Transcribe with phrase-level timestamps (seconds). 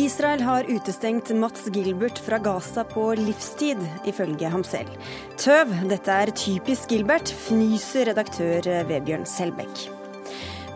[0.00, 4.92] Israel har utestengt Mats Gilbert fra Gaza på livstid, ifølge ham selv.
[5.40, 9.88] Tøv, dette er typisk Gilbert, fnyser redaktør Vebjørn Selbekk.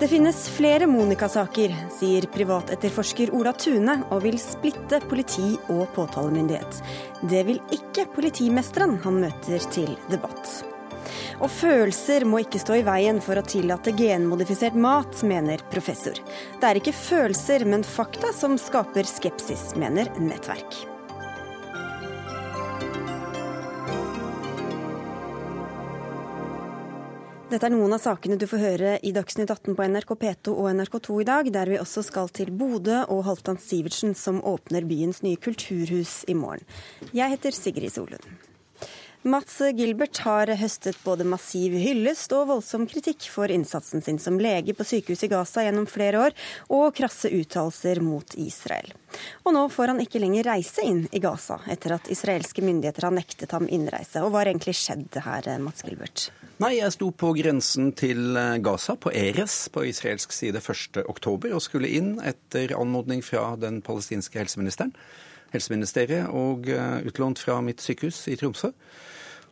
[0.01, 6.82] Det finnes flere Monica-saker, sier privatetterforsker Ola Tune, og vil splitte politi og påtalemyndighet.
[7.30, 10.73] Det vil ikke politimesteren han møter til debatt.
[11.41, 16.18] Og følelser må ikke stå i veien for å tillate genmodifisert mat, mener professor.
[16.61, 20.85] Det er ikke følelser, men fakta som skaper skepsis, mener Nettverk.
[27.55, 30.71] Dette er noen av sakene du får høre i Dagsnytt 18 på NRK P2 og
[30.75, 35.22] NRK2 i dag, der vi også skal til Bodø og Halvdan Sivertsen, som åpner byens
[35.22, 36.66] nye kulturhus i morgen.
[37.14, 38.27] Jeg heter Sigrid Solund.
[39.25, 44.75] Mats Gilbert har høstet både massiv hyllest og voldsom kritikk for innsatsen sin som lege
[44.77, 46.37] på sykehuset i Gaza gjennom flere år,
[46.69, 48.92] og krasse uttalelser mot Israel.
[49.48, 53.16] Og nå får han ikke lenger reise inn i Gaza, etter at israelske myndigheter har
[53.16, 54.20] nektet ham innreise.
[54.20, 56.28] Og hva har egentlig skjedd her, Mats Gilbert?
[56.61, 61.97] Nei, jeg sto på grensen til Gaza, på Eres, på israelsk side 1.10, og skulle
[61.97, 64.92] inn etter anmodning fra den palestinske helseministeren
[65.55, 68.72] helseministeriet og eh, utlånt fra mitt sykehus i Tromsø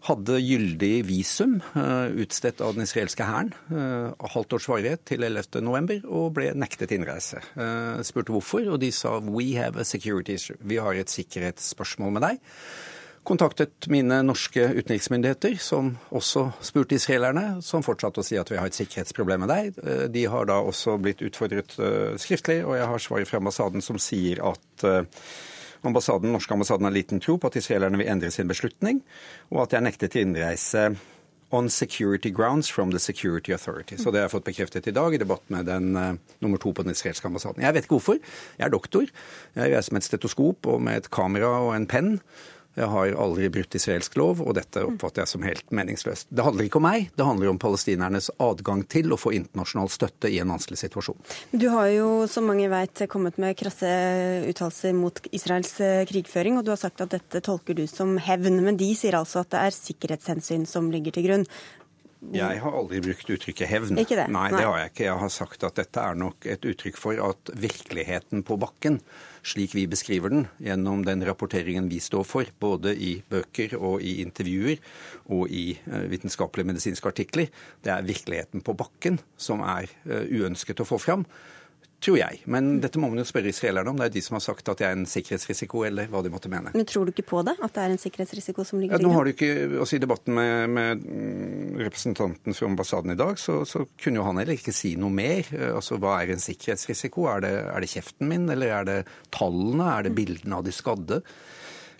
[0.07, 6.03] hadde gyldig visum uh, utstedt av den israelske hæren, uh, halvt års varighet til 11.11,
[6.11, 7.43] og ble nektet innreise.
[7.55, 10.59] Uh, spurte hvorfor, og de sa we have a security issue.
[10.59, 12.43] Vi har et sikkerhetsspørsmål med deg.
[13.23, 18.67] Kontaktet mine norske utenriksmyndigheter, som også spurte israelerne, som fortsatte å si at vi har
[18.67, 19.79] et sikkerhetsproblem med deg.
[20.11, 21.77] De har da også blitt utfordret
[22.19, 24.87] skriftlig, og jeg har svaret fra ambassaden som sier at
[25.83, 29.03] Ambassaden, norske ambassaden har liten tro på at israelerne vil endre sin beslutning,
[29.51, 30.93] og at de er nektet innreise
[31.53, 33.97] on security grounds from the security authority.
[33.97, 36.73] Så det har jeg fått bekreftet i dag i debatt med den uh, nummer to
[36.73, 37.63] på den israelske ambassaden.
[37.63, 38.21] Jeg vet ikke hvorfor.
[38.59, 39.11] Jeg er doktor.
[39.59, 42.15] Jeg reiser med et stetoskop og med et kamera og en penn.
[42.73, 46.31] Jeg har aldri brutt israelsk lov, og dette oppfatter jeg som helt meningsløst.
[46.33, 50.31] Det handler ikke om meg, det handler om palestinernes adgang til å få internasjonal støtte
[50.33, 51.21] i en vanskelig situasjon.
[51.53, 53.91] Du har jo, som mange vet, kommet med krasse
[54.49, 58.63] uttalelser mot Israels eh, krigføring, og du har sagt at dette tolker du som hevn.
[58.65, 61.47] Men de sier altså at det er sikkerhetshensyn som ligger til grunn.
[62.33, 63.99] Jeg har aldri brukt uttrykket hevn.
[63.99, 64.29] Ikke det?
[64.31, 65.07] Nei, det har jeg ikke.
[65.09, 69.01] Jeg har sagt at dette er nok et uttrykk for at virkeligheten på bakken,
[69.43, 74.21] slik vi beskriver den gjennom den rapporteringen vi står for, både i bøker og i
[74.23, 74.79] intervjuer
[75.35, 77.51] og i eh, vitenskapelige medisinske artikler,
[77.83, 81.27] det er virkeligheten på bakken som er eh, uønsket å få fram
[82.03, 82.41] tror jeg.
[82.51, 83.99] Men dette må man jo spørre israelerne om.
[84.01, 86.51] Det er de som har sagt at det er en sikkerhetsrisiko, eller hva de måtte
[86.53, 86.73] mene.
[86.75, 87.55] Men tror du ikke på det?
[87.63, 90.37] At det er en sikkerhetsrisiko som ligger ja, Nå har du ikke, altså I debatten
[90.37, 94.75] med, med mm, representanten fra ambassaden i dag, så, så, kunne jo han heller ikke
[94.75, 95.49] si noe mer.
[95.73, 97.29] Altså, Hva er en sikkerhetsrisiko?
[97.31, 99.01] Er det, er det kjeften min, eller er det
[99.35, 99.89] tallene?
[99.97, 101.23] Er det bildene av de skadde?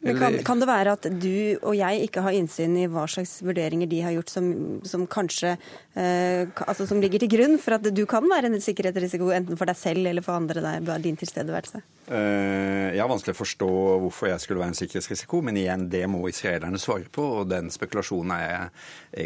[0.03, 3.37] Men kan, kan, det være at du og jeg ikke har innsyn i hva slags
[3.45, 4.49] vurderinger de har gjort som,
[4.87, 9.31] som kanskje eh, altså som ligger til grunn for at du kan være en sikkerhetsrisiko
[9.35, 11.85] enten for deg selv eller for andre der, din tilstedeværelse?
[12.11, 13.73] Eh, jeg har vanskelig å forstå
[14.05, 17.29] hvorfor jeg skulle være en sikkerhetsrisiko, men igjen, det må israelerne svare på.
[17.43, 18.73] Og den spekulasjonen er jeg,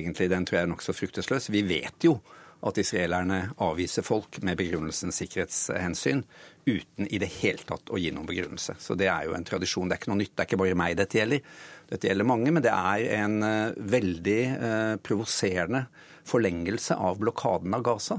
[0.01, 1.49] egentlig, den tror jeg er nokså fruktesløs.
[1.57, 2.19] Vi vet jo
[2.67, 6.23] at israelerne avviser folk med begrunnelsen sikkerhetshensyn
[6.67, 8.75] uten i det hele tatt å gi noen begrunnelse.
[8.83, 9.89] Så det er jo en tradisjon.
[9.89, 10.33] Det er ikke noe nytt.
[10.35, 11.59] Det er ikke bare meg dette gjelder.
[11.87, 15.85] Dette gjelder mange, men det er en uh, veldig uh, provoserende
[16.27, 18.19] forlengelse av blokaden av Gaza.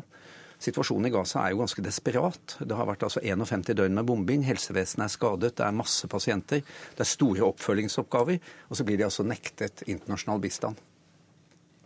[0.63, 2.55] Situasjonen i Gaza er jo ganske desperat.
[2.63, 4.45] Det har vært altså 51 døgn med bombing.
[4.47, 6.63] Helsevesenet er skadet, det er masse pasienter.
[6.95, 8.39] Det er store oppfølgingsoppgaver.
[8.71, 10.79] Og så blir de altså nektet internasjonal bistand.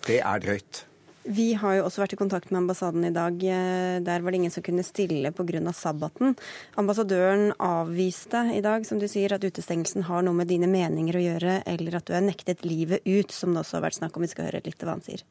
[0.05, 0.85] Det er drøyt.
[1.23, 3.35] Vi har jo også vært i kontakt med ambassaden i dag.
[3.45, 5.73] Eh, der var det ingen som kunne stille pga.
[5.73, 6.35] sabbaten.
[6.75, 11.21] Ambassadøren avviste i dag som du sier, at utestengelsen har noe med dine meninger å
[11.21, 14.21] gjøre, eller at du er nektet livet ut, som det også har vært snakk om.
[14.25, 15.21] Vi skal høre litt hva han sier.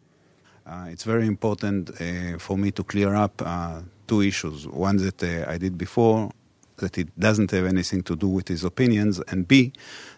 [0.66, 4.68] Uh, it's very important uh, for me to clear up uh, two issues.
[4.68, 6.30] One that uh, I did before,
[6.80, 9.72] that it doesn't have anything to do with his opinions, and B,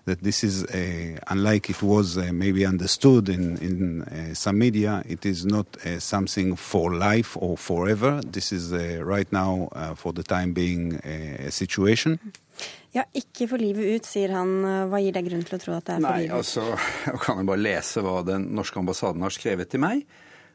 [0.06, 5.02] that this is, a, unlike it was uh, maybe understood in, in uh, some media,
[5.06, 8.20] it is not uh, something for life or forever.
[8.24, 12.18] This is uh, right now, uh, for the time being, a situation.
[12.92, 14.50] Ja, ikke for livet ut, sier han.
[14.90, 16.34] Hva gir deg grunn til å tro at det er for Nei, livet ut?
[16.34, 16.66] Nei, Altså,
[17.08, 20.04] jeg kan jo bare lese hva den norske ambassaden har skrevet til meg.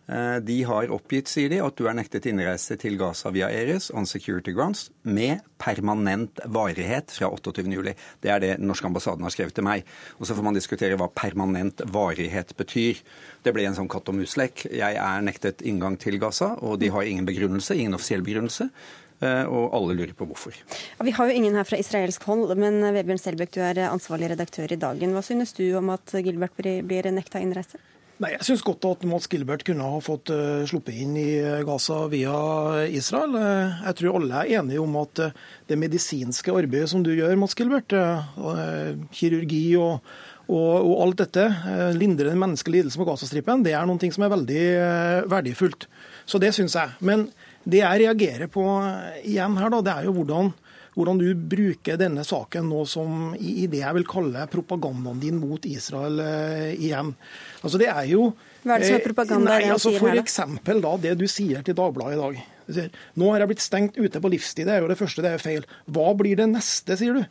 [0.08, 3.90] Eh, de har oppgitt, sier de, at du er nektet innreise til Gaza via Eres
[3.92, 7.92] on security grounds med permanent varighet fra 28.07.
[8.24, 9.88] Det er det den norske ambassaden har skrevet til meg.
[10.22, 13.02] Og så får man diskutere hva permanent varighet betyr.
[13.44, 14.70] Det ble en sånn katt og mus-lek.
[14.72, 18.70] Jeg er nektet inngang til Gaza, og de har ingen begrunnelse, ingen offisiell begrunnelse.
[19.18, 20.56] Eh, og alle lurer på hvorfor.
[20.62, 24.32] Ja, vi har jo ingen her fra israelsk hold, men Vebjørn Selbekk, du er ansvarlig
[24.38, 25.18] redaktør i Dagen.
[25.18, 27.82] Hva synes du om at Gilbert blir nekta innreise?
[28.18, 31.60] Nei, Jeg syns godt at Mats Gilbert kunne ha fått uh, sluppet inn i eh,
[31.68, 32.34] Gaza via
[32.90, 33.36] Israel.
[33.38, 35.22] Uh, jeg tror alle er enige om at
[35.70, 37.94] det medisinske arbeidet som du gjør, Mats Gilbert,
[39.14, 40.08] kirurgi og,
[40.50, 41.46] og, og, alt dette,
[41.94, 44.64] lindre den menneskelige lidelsen på Gazastripen, det er noe som er veldig
[45.30, 45.86] verdifullt.
[46.26, 46.98] Så det syns jeg.
[47.06, 47.28] Men
[47.70, 48.66] det jeg reagerer på
[49.28, 50.56] igjen her, da, det er jo hvordan
[50.98, 55.66] hvordan du bruker denne saken nå som i det jeg vil kalle propagandaen din mot
[55.70, 57.14] Israel eh, igjen.
[57.62, 58.32] Altså det er jo
[58.64, 59.52] Hva er det som er eh, propaganda?
[59.52, 62.57] Nei, altså for eksempel da, det du sier til Dagbladet i dag.
[62.68, 64.68] Nå har jeg blitt stengt ute på livstid.
[64.68, 65.68] Det er jo det første, det er feil.
[65.94, 67.24] Hva blir det neste, sier du?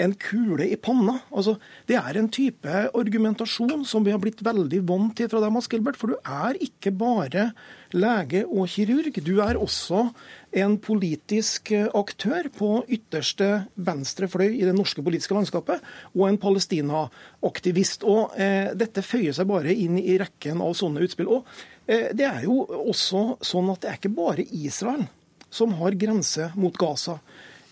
[0.00, 1.18] En kule i panna?
[1.34, 1.56] Altså,
[1.90, 5.70] det er en type argumentasjon som vi har blitt veldig vant til fra deg, Mads
[5.70, 5.98] Gilbert.
[6.00, 7.50] For du er ikke bare
[7.94, 9.18] lege og kirurg.
[9.24, 10.08] Du er også
[10.54, 15.82] en politisk eh, aktør på ytterste venstre fløy i det norske politiske landskapet,
[16.14, 18.06] og en Palestina-aktivist.
[18.06, 21.30] Og eh, Dette føyer seg bare inn i rekken av sånne utspill.
[21.38, 21.46] Og
[21.86, 25.04] Det er jo også sånn at det er ikke bare Israel
[25.52, 27.18] som har grense mot Gaza.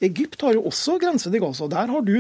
[0.03, 1.69] Egypt har jo også grense til Gaza.
[1.71, 2.19] Der har du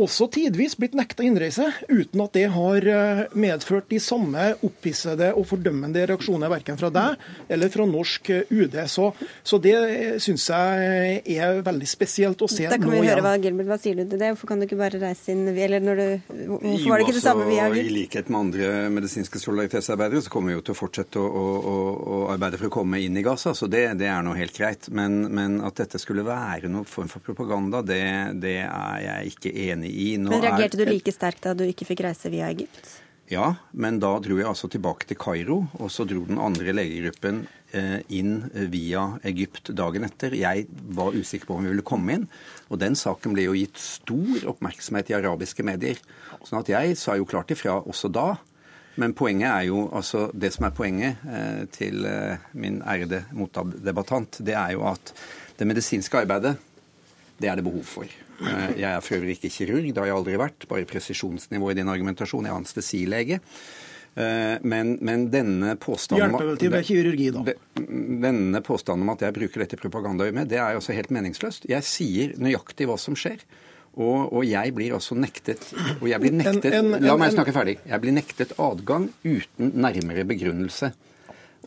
[0.00, 5.44] også tidvis blitt nekta innreise, uten at det har eh, medført de samme opphissede og
[5.50, 8.78] fordømmende reaksjoner verken fra deg eller fra norsk eh, UD.
[8.88, 9.10] Så,
[9.44, 12.72] så det eh, syns jeg er veldig spesielt å se nå igjen.
[12.72, 14.32] Da kan vi høre hva Gilbert, hva sier du til det?
[14.32, 17.24] Hvorfor kan du ikke bare reise inn eller når du, Hvorfor var det ikke det
[17.26, 17.92] samme vi har gjort?
[17.92, 21.76] I likhet med andre medisinske solidaritetsarbeidere så kommer vi jo til å fortsette å, å,
[22.16, 24.88] å arbeide for å komme inn i Gaza, så det, det er nå helt greit.
[24.88, 28.02] Men, men, at dette skulle være noen form for propaganda, det,
[28.40, 30.10] det er jeg ikke enig enig i.
[30.22, 30.84] Nå men Reagerte er...
[30.84, 33.00] du like sterkt da du ikke fikk reise via Egypt?
[33.32, 37.44] Ja, men da dro jeg altså tilbake til Kairo, og så dro den andre legegruppen
[37.72, 38.42] eh, inn
[38.72, 40.34] via Egypt dagen etter.
[40.36, 42.26] Jeg var usikker på om vi ville komme inn,
[42.68, 46.00] og den saken ble jo gitt stor oppmerksomhet i arabiske medier.
[46.42, 48.34] Sånn at jeg sa jo klart ifra også da.
[49.00, 54.42] Men poenget er jo, altså det som er poenget eh, til eh, min ærede motdebattant,
[54.44, 55.14] det er jo at
[55.56, 56.58] det medisinske arbeidet,
[57.40, 58.18] det er det behov for.
[58.42, 60.66] Eh, jeg er for øvrig ikke kirurg, det har jeg aldri vært.
[60.70, 62.48] Bare presisjonsnivå i din argumentasjon.
[62.48, 63.40] Jeg er anestesilege.
[64.12, 67.56] Eh, men, men, denne påstanden Hjelper vel til kirurgi, da.
[68.26, 71.68] Denne påstanden om at jeg bruker dette propagandaøyemed, det er altså helt meningsløst.
[71.70, 73.40] Jeg sier nøyaktig hva som skjer.
[73.92, 75.66] Og, og, jeg blir altså nektet
[75.98, 77.74] og jeg blir nektet, en, en, en, La meg snakke ferdig.
[77.84, 80.94] Jeg blir nektet adgang uten nærmere begrunnelse.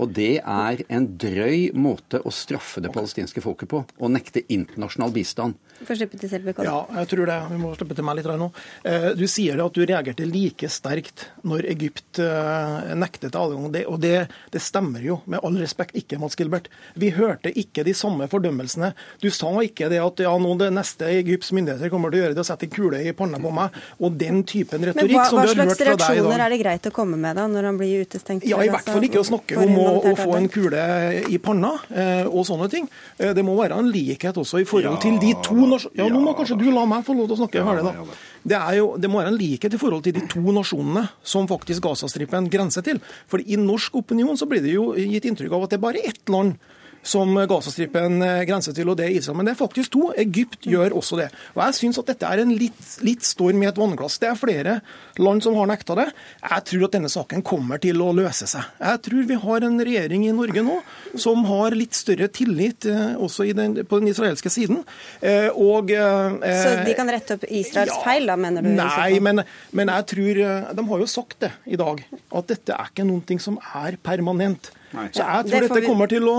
[0.01, 3.83] Og det er en drøy måte å straffe det palestinske folket på.
[3.85, 5.55] Å nekte internasjonal bistand.
[5.83, 7.35] Får slippe til Selbekk Ja, jeg tror det.
[7.51, 8.47] Vi må slippe til meg litt nå.
[8.87, 13.67] Eh, du sier at du reagerte like sterkt når Egypt eh, nektet adgang.
[13.91, 14.13] Og det,
[14.53, 16.69] det, stemmer jo, med all respekt, ikke, Mats Gilbert.
[16.95, 18.93] Vi hørte ikke de samme fordømmelsene.
[19.19, 22.39] Du sa ikke det at ja, nå det neste Egypts myndigheter kommer til å gjøre
[22.39, 25.41] det å sette en kule i panna på meg, og den typen retorikk hva, som
[25.41, 25.91] du har hørt fra deg i dag.
[25.91, 28.47] Hva slags reaksjoner er det greit å komme med da, når han blir utestengt?
[28.47, 30.87] Ja, I hvert fall ikke å snakke om å, å få en kule
[31.27, 32.87] i panna eh, og sånne ting.
[33.19, 35.64] Det må være en likhet også i forhold til de to
[35.97, 38.17] ja, nå må kanskje du la meg få lov til å snakke ferdig, da.
[38.45, 41.85] Det, jo, det, må være en likhet i forhold til de to nasjonene som faktisk
[41.87, 43.01] Gazastripen grenser til.
[43.31, 46.03] For i norsk opinion så blir det jo gitt inntrykk av at det er bare
[46.05, 46.59] ett land
[47.05, 49.37] som Gazastripen eh, grenser til, og det er Israel.
[49.39, 50.09] Men det er faktisk to.
[50.19, 51.29] Egypt gjør også det.
[51.53, 54.17] Og Jeg syns at dette er en litt, litt storm i et vannglass.
[54.21, 54.77] Det er flere
[55.21, 56.07] land som har nekta det.
[56.41, 58.71] Jeg tror at denne saken kommer til å løse seg.
[58.81, 60.79] Jeg tror vi har en regjering i Norge nå
[61.21, 64.81] som har litt større tillit eh, også den, på den israelske siden.
[65.21, 68.71] Eh, og, Så de kan rette opp Israels ja, feil, da, mener du?
[68.75, 69.43] Nei, men,
[69.75, 70.39] men jeg tror
[70.75, 72.01] De har jo sagt det i dag,
[72.35, 74.71] at dette er ikke noe som er permanent.
[74.95, 75.09] Nei.
[75.13, 76.37] Så jeg tror dette kommer til å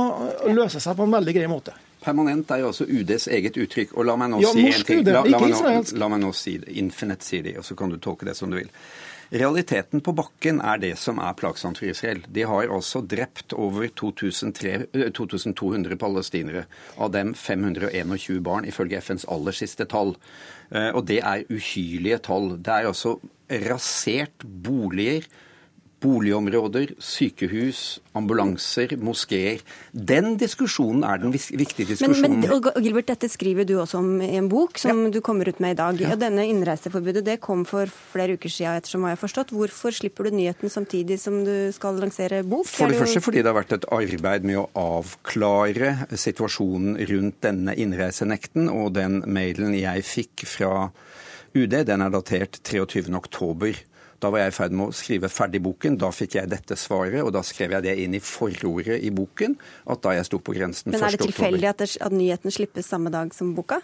[0.55, 1.75] løse seg på en veldig grei måte.
[2.07, 3.97] Permanent er jo også UDs eget uttrykk.
[3.99, 5.03] Og la meg nå ja, si en ting.
[5.09, 6.71] La, la, meg nå, la, meg nå, si det.
[6.79, 8.71] Infinite sier de, og så kan du tolke det som du vil.
[9.27, 12.21] Realiteten på bakken er det som er plagsomt for Israel.
[12.31, 16.67] De har altså drept over 2200 eh, palestinere.
[16.95, 20.15] Av dem 521 barn, ifølge FNs aller siste tall.
[20.67, 22.49] Og det er uhyrlige tall.
[22.59, 23.17] Det er altså
[23.67, 25.27] rasert boliger
[26.07, 29.63] boligområder, sykehus, ambulanser, moskeer.
[29.93, 32.39] Den diskusjonen er den viktige diskusjonen.
[32.41, 35.13] Men, men Gilbert, dette skriver du også om i en bok som ja.
[35.17, 36.01] du kommer ut med i dag.
[36.03, 36.13] Ja.
[36.15, 39.55] Og denne innreiseforbudet det kom for flere uker siden, ettersom jeg har forstått.
[39.57, 42.69] Hvorfor slipper du nyheten samtidig som du skal lansere bok?
[42.71, 44.69] For det, det første fordi det har vært et arbeid med å
[45.01, 50.89] avklare situasjonen rundt denne innreisenekten, og den mailen jeg fikk fra
[51.57, 53.96] UD, den er datert 23.10.
[54.23, 55.99] Da var jeg i ferd med å skrive ferdig boken.
[56.01, 59.59] Da fikk jeg dette svaret, og da skrev jeg det inn i forordet i boken.
[59.93, 60.97] At da jeg sto på grensen 1.
[60.97, 61.05] oktober.
[61.05, 63.83] Men er det tilfeldig at, at nyheten slippes samme dag som boka?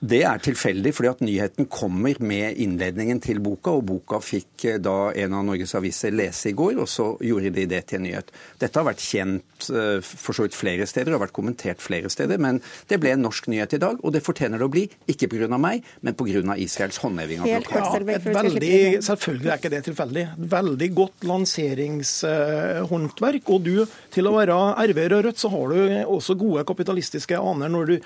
[0.00, 4.78] Det er tilfeldig, fordi at nyheten kommer med innledningen til boka, og boka fikk eh,
[4.80, 8.04] da en av Norges aviser lese i går, og så gjorde de det til en
[8.08, 8.32] nyhet.
[8.62, 12.38] Dette har vært kjent eh, for så vidt flere steder, har vært kommentert flere steder,
[12.40, 15.28] men det ble en norsk nyhet i dag, og det fortjener det å bli, ikke
[15.34, 15.58] pga.
[15.60, 16.56] meg, men pga.
[16.56, 18.08] Israels håndheving av blokaden.
[18.08, 20.24] Ja, veldig, selvfølgelig er ikke det tilfeldig.
[20.56, 23.84] Veldig godt lanseringshåndverk, og du,
[24.16, 24.56] til å være
[24.88, 25.76] RV-er og Rødt, så har du
[26.16, 27.96] også gode kapitalistiske aner når du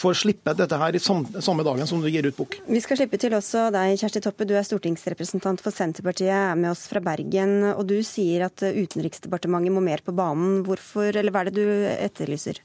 [0.00, 2.58] får slippe dette her i samme samme dagen som du gir ut bok.
[2.66, 4.46] Vi skal slippe til også deg, Kjersti Toppe.
[4.48, 7.58] Du er stortingsrepresentant for Senterpartiet, er med oss fra Bergen.
[7.74, 10.62] Og du sier at Utenriksdepartementet må mer på banen.
[10.66, 12.62] Hvorfor, eller hva er det du etterlyser?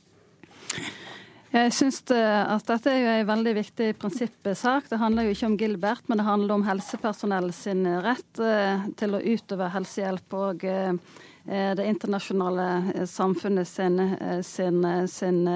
[1.48, 4.90] Jeg syns at dette er jo en veldig viktig prinsippsak.
[4.92, 9.16] Det handler jo ikke om Gilbert, men det handler om helsepersonell sin rett eh, til
[9.16, 10.36] å utøve helsehjelp.
[10.36, 10.92] og eh,
[11.48, 15.48] det internasjonale samfunnet sin, eh, sin, sin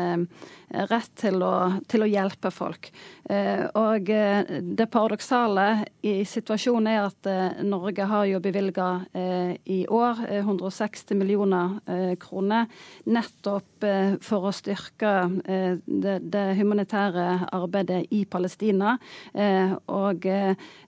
[0.71, 1.53] rett til å,
[1.89, 2.89] til å hjelpe folk.
[3.29, 9.83] Eh, og eh, det paradoksale i situasjonen er at eh, Norge har jo bevilga i
[9.91, 11.77] år 160 millioner
[12.19, 12.67] kroner
[13.11, 13.85] nettopp
[14.23, 15.11] for å styrke
[15.85, 18.95] det, det humanitære arbeidet i Palestina.
[19.91, 20.27] Og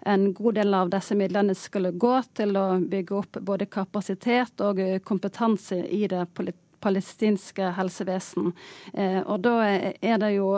[0.06, 4.82] en god del av disse midlene skulle gå til å bygge opp både kapasitet og
[5.08, 6.26] kompetanse i det
[6.84, 8.52] palestinske helsevesen.
[8.94, 10.50] Eh, og da er det jo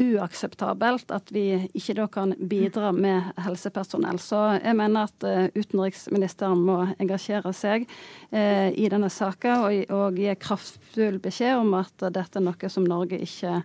[0.00, 1.44] uakseptabelt at vi
[1.76, 4.18] ikke da kan bidra med helsepersonell.
[4.22, 7.86] Så jeg mener at eh, utenriksministeren må engasjere seg
[8.30, 13.20] eh, i denne saka og gi kraftfull beskjed om at dette er noe som Norge
[13.22, 13.60] ikke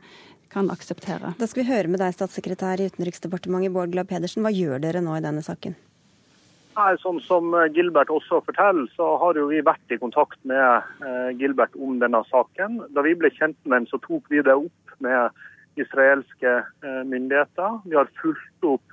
[0.54, 1.34] kan akseptere.
[1.40, 4.46] Da skal vi høre med deg, statssekretær i Utenriksdepartementet Bård Glad Pedersen.
[4.46, 5.78] Hva gjør dere nå i denne saken?
[6.80, 10.86] Nei, sånn som eh, Gilbert også forteller, så har jo vi vært i kontakt med
[11.04, 12.80] eh, Gilbert om denne saken.
[12.96, 15.36] Da vi ble kjent med den, så tok vi det opp med
[15.80, 17.82] israelske eh, myndigheter.
[17.90, 18.86] Vi har fulgt opp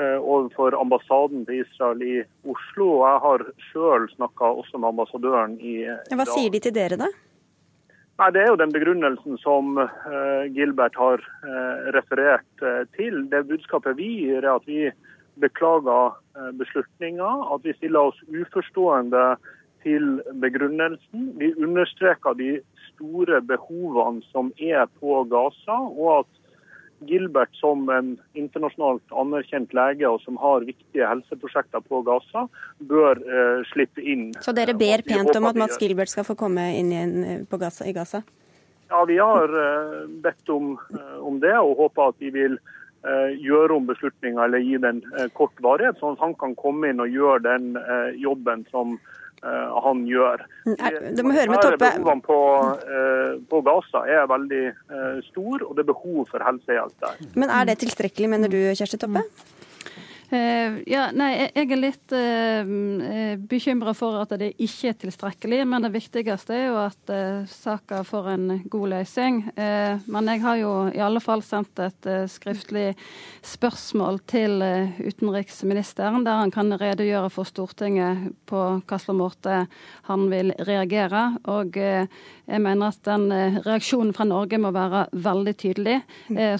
[0.00, 2.84] overfor ambassaden til Israel i Oslo.
[3.00, 5.72] Og jeg har sjøl snakka også med ambassadøren i.
[6.14, 7.08] Hva sier de til dere, da?
[8.20, 9.78] Nei, Det er jo den begrunnelsen som
[10.52, 11.22] Gilbert har
[11.96, 13.22] referert til.
[13.32, 14.90] Det budskapet vi gir, er at vi
[15.40, 19.24] beklager eh, beslutninga, at vi stiller oss uforstående
[19.84, 21.30] til begrunnelsen.
[21.40, 22.58] Vi understreker de
[22.90, 26.39] store behovene som er på Gaza, og at
[27.08, 32.46] Gilbert som en internasjonalt anerkjent lege og som har viktige helseprosjekter på Gaza,
[32.90, 34.30] bør uh, slippe inn.
[34.44, 37.88] Så dere ber pent om at Mats Gilbert skal få komme inn igjen på Gaza,
[37.88, 38.22] i Gaza?
[38.90, 42.60] Ja, vi har uh, bedt om, uh, om, det, og håper at de vil
[43.00, 46.90] Eh, gjøre om beslutninga eller gi den eh, kort varighet, sånn at han kan komme
[46.90, 48.98] inn og gjøre den eh, jobben som
[49.40, 50.42] han gjør.
[50.66, 51.78] Mm, høre med Toppe.
[51.80, 52.40] Behovene på,
[53.48, 54.64] på Gaza er veldig
[55.30, 57.22] stor, og det er behov for helsehjelp der.
[57.40, 59.24] Men er det tilstrekkelig, mener du, Kjersti Toppe?
[59.24, 59.59] Mm.
[60.30, 65.58] Eh, ja, nei, jeg er litt uh, eh, bekymra for at det ikke er tilstrekkelig.
[65.66, 67.12] Men det viktigste er jo at
[67.50, 69.42] saka får en god løsning.
[69.56, 72.92] Men jeg har jo i alle fall sendt et skriftlig
[73.46, 74.62] spørsmål til
[75.00, 79.64] utenriksministeren, der han kan redegjøre for Stortinget på slags måte
[80.08, 81.24] han vil reagere.
[81.50, 81.76] Og
[82.50, 83.28] jeg mener at den
[83.64, 85.96] reaksjonen fra Norge må være veldig tydelig.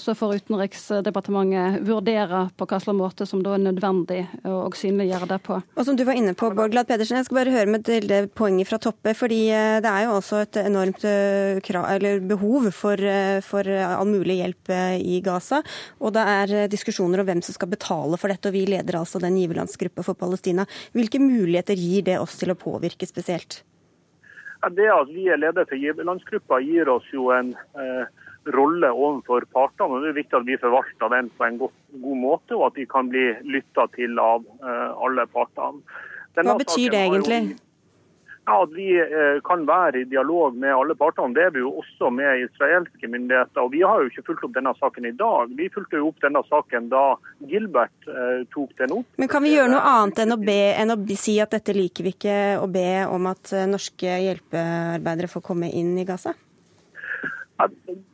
[0.00, 5.58] Så får Utenriksdepartementet vurdere på hva slags måte som da nødvendig å synliggjøre det på.
[5.76, 8.06] Og som du var inne på, Bård Glad Pedersen, jeg skal bare høre med til
[8.10, 9.14] det poenget fra Toppe.
[9.16, 14.40] fordi eh, det er jo også et enormt eh, behov for, eh, for, all mulig
[14.40, 15.62] hjelp i Gaza.
[16.00, 19.20] Og det er diskusjoner om hvem som skal betale for dette, og vi leder altså
[19.22, 20.66] den giverlandsgruppa for Palestina.
[20.96, 23.62] Hvilke muligheter gir det oss til å påvirke spesielt?
[24.68, 28.04] Det at vi er leder for giverlandsgruppa gir oss jo en eh,
[28.52, 29.96] rolle overfor partene.
[29.96, 32.78] og Det er viktig at vi forvalter den på en god, god måte, og at
[32.80, 35.80] de kan bli lytta til av eh, alle partene.
[36.36, 37.40] Denne Hva betyr det egentlig?
[37.48, 37.69] Jo,
[38.50, 41.70] Ja, At vi eh, kan være i dialog med alle partene, det er vi jo
[41.78, 43.62] også med israelske myndigheter.
[43.62, 45.52] Og Vi har jo ikke fulgt opp denne saken i dag.
[45.54, 47.04] Vi fulgte jo opp denne saken da
[47.52, 49.06] Gilbert eh, tok den opp.
[49.22, 52.08] Men kan vi gjøre noe annet enn å, be, enn å si at dette liker
[52.08, 56.34] vi ikke, og be om at norske hjelpearbeidere får komme inn i Gaza?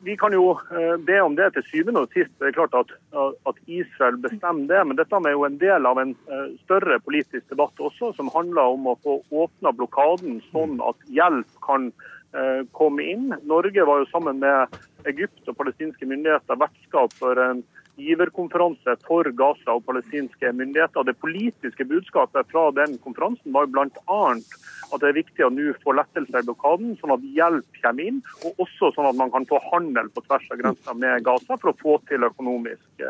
[0.02, 2.32] Vi kan jo eh, be om det til syvende og sist.
[2.40, 2.92] Det er klart at,
[3.48, 4.82] at, Israel bestemmer det.
[4.88, 8.74] Men dette er jo en del av en eh, større politisk debatt også, som handler
[8.76, 11.90] om å få åpna blokaden sånn at hjelp kan
[12.34, 13.32] eh, komme inn.
[13.46, 17.62] Norge var jo sammen med Egypt og palestinske myndigheter vertskap for en
[17.96, 21.06] giverkonferanse for Gaza og palestinske myndigheter.
[21.06, 24.20] Det politiske budskapet fra den konferansen var bl.a.
[24.36, 28.22] at det er viktig å nå få lettelser i blokaden, sånn at hjelp kommer inn,
[28.44, 31.72] og også sånn at man kan få handel på tvers av grensa med Gaza for
[31.72, 33.06] å få til økonomisk,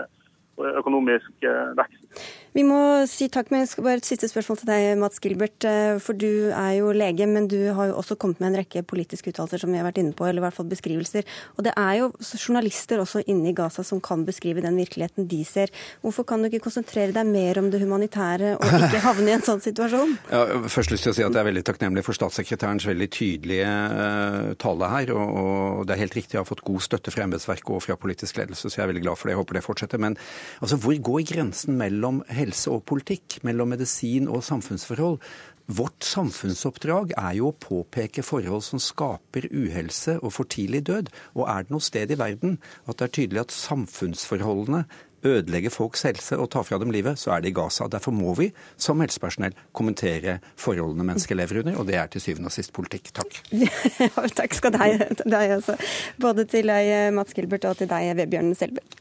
[0.56, 2.10] økonomisk eh, vekst.
[2.56, 5.64] Vi må si takk, men jeg skal bare et siste spørsmål til deg, Mats Gilbert.
[5.68, 8.80] Eh, for du er jo lege, men du har jo også kommet med en rekke
[8.88, 11.28] politiske uttalelser som vi har vært inne på, eller i hvert fall beskrivelser.
[11.58, 15.42] Og det er jo journalister også inne i Gaza som kan beskrive den virkeligheten de
[15.44, 15.72] ser.
[16.00, 19.44] Hvorfor kan du ikke konsentrere deg mer om det humanitære og ikke havne i en
[19.44, 20.16] sånn situasjon?
[20.36, 23.68] Ja, først lyst til å si at jeg er veldig takknemlig for statssekretærens veldig tydelige
[23.68, 25.12] uh, tale her.
[25.12, 27.96] Og, og, det er helt riktig, jeg har fått god støtte fra embetsverket og fra
[28.00, 29.36] politisk ledelse, så jeg er veldig glad for det.
[29.36, 30.02] Jeg håper det fortsetter.
[30.02, 30.18] Men
[30.64, 35.20] altså, hvor går grensen mellom helse helse og politikk, mellom medisin og samfunnsforhold.
[35.66, 41.10] Vårt samfunnsoppdrag er jo å påpeke forhold som skaper uhelse og for tidlig død.
[41.34, 44.84] Og er det noe sted i verden at det er tydelig at samfunnsforholdene
[45.26, 47.88] ødelegger folks helse og tar fra dem livet, så er det i Gaza.
[47.90, 52.52] Derfor må vi som helsepersonell kommentere forholdene mennesker lever under, og det er til syvende
[52.52, 53.10] og sist politikk.
[53.16, 53.40] Takk.
[54.38, 55.74] takk skal deg, deg også.
[56.22, 59.00] Både til deg, Mats Gilbert, og til deg, Vebjørn Selbekk.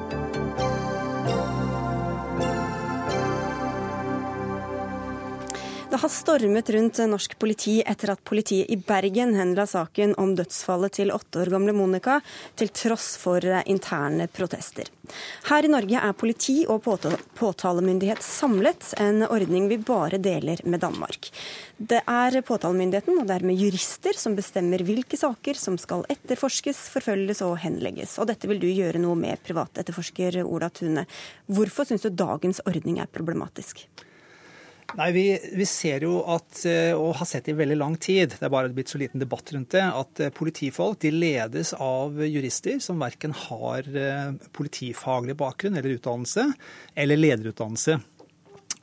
[5.91, 10.93] Det har stormet rundt norsk politi etter at politiet i Bergen henla saken om dødsfallet
[10.95, 12.21] til åtte år gamle Monica,
[12.55, 14.87] til tross for interne protester.
[15.49, 16.85] Her i Norge er politi og
[17.35, 21.27] påtalemyndighet samlet, en ordning vi bare deler med Danmark.
[21.75, 27.57] Det er påtalemyndigheten og dermed jurister som bestemmer hvilke saker som skal etterforskes, forfølges og
[27.65, 28.15] henlegges.
[28.15, 31.03] Og dette vil du gjøre noe med, privatetterforsker Ola Tune.
[31.51, 33.83] Hvorfor syns du dagens ordning er problematisk?
[34.99, 38.47] Nei, vi, vi, ser jo at, eh, og har sett i veldig lang tid, det
[38.47, 42.81] er bare blitt så liten debatt rundt det, at eh, politifolk de ledes av jurister
[42.83, 46.49] som verken har eh, politifaglig bakgrunn eller utdannelse,
[46.95, 48.01] eller lederutdannelse.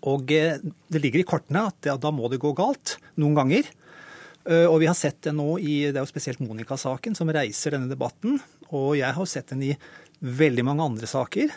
[0.09, 3.67] Og det ligger i kortene at da må det gå galt noen ganger.
[4.71, 7.91] Og vi har sett det nå i det er jo spesielt Monica-saken som reiser denne
[7.91, 8.39] debatten.
[8.71, 9.73] Og jeg har sett den i
[10.23, 11.51] veldig mange andre saker.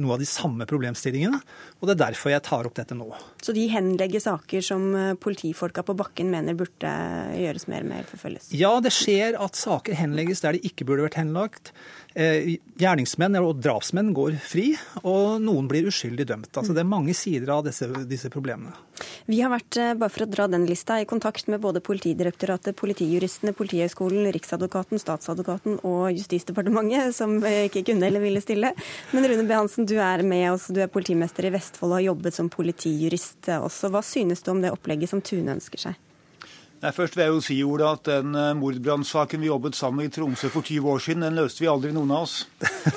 [0.00, 1.40] Noe av de samme problemstillingene.
[1.80, 3.08] Og det er derfor jeg tar opp dette nå.
[3.40, 6.92] Så de henlegger saker som eh, politifolka på bakken mener burde
[7.38, 8.50] gjøres mer med eller forfølges?
[8.56, 11.72] Ja, det skjer at saker henlegges der de ikke burde vært henlagt.
[12.18, 14.72] Eh, gjerningsmenn og drapsmenn går fri,
[15.06, 16.50] og noen blir uskyldig dømt.
[16.50, 18.74] Altså, det er mange sider av disse, disse, problemene.
[19.30, 22.74] Vi har vært, eh, bare for å dra den lista, i kontakt med både Politidirektoratet,
[22.74, 28.74] Politijuristene, Politihøgskolen, Riksadvokaten, Statsadvokaten og Justisdepartementet, som ikke kunne eller ville stille.
[29.12, 29.54] Men Rune B.
[29.54, 33.42] Hansen, du er med oss, du er politimester i Vestfold og har jobbet som politijurist
[33.46, 33.90] også.
[33.90, 36.09] Hva synes du om det opplegget som Tune ønsker seg?
[36.80, 40.12] Nei, først vil jeg jo si Ola, at Den uh, mordbrannsaken vi jobbet sammen i
[40.12, 42.38] Tromsø for 20 år siden, den løste vi aldri, noen av oss.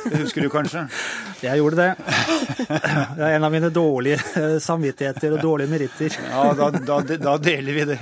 [0.05, 0.85] Det husker du kanskje?
[1.43, 1.89] Jeg gjorde det.
[2.63, 6.15] Det er en av mine dårlige uh, samvittigheter og dårlige meritter.
[6.29, 7.99] Ja, da, da, da deler vi det.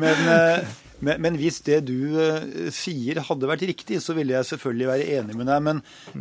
[0.00, 2.14] Men uh, men, men, hvis det du
[2.70, 5.64] sier hadde vært riktig, så ville jeg selvfølgelig være enig med deg.
[5.66, 5.80] Men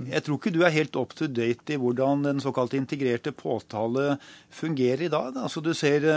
[0.10, 4.16] jeg tror ikke du er helt up to date i hvordan den såkalte integrerte påtale
[4.50, 5.38] fungerer i dag.
[5.38, 6.08] Altså Du ser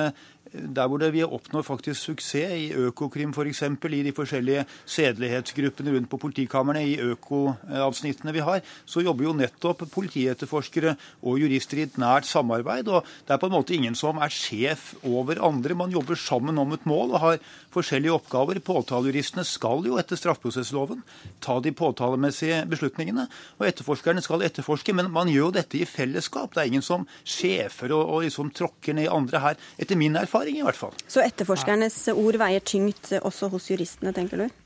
[0.55, 6.11] der hvor det, vi oppnår faktisk suksess, i Økokrim f.eks., i de forskjellige sedelighetsgruppene rundt
[6.11, 10.95] på politikamrene, i økoavsnittene vi har, så jobber jo nettopp politietterforskere
[11.27, 12.89] og jurister i et nært samarbeid.
[12.89, 15.75] og Det er på en måte ingen som er sjef over andre.
[15.75, 17.43] Man jobber sammen om et mål og har
[17.75, 18.63] forskjellige oppgaver.
[18.63, 21.03] Påtalejuristene skal jo etter straffeprosessloven
[21.45, 23.27] ta de påtalemessige beslutningene,
[23.59, 24.95] og etterforskerne skal etterforske.
[24.95, 26.55] Men man gjør jo dette i fellesskap.
[26.55, 30.44] Det er ingen som sjefer og, og liksom tråkker ned andre her, etter min erfaring
[30.45, 30.95] erfaring, i hvert fall.
[31.09, 34.61] Så etterforskernes ord veier tyngt også hos juristene, tenker du?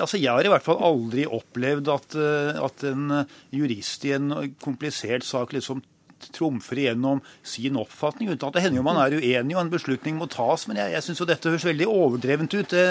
[0.00, 4.54] Altså, jeg har i hvert fall aldri opplevd at, eh, at en jurist i en
[4.62, 5.82] komplisert sak liksom
[6.34, 8.30] trumfer igjennom sin oppfatning.
[8.32, 10.94] uten at Det hender jo man er uenig og en beslutning må tas, men jeg,
[10.94, 12.84] jeg syns jo dette høres veldig overdrevent ut, det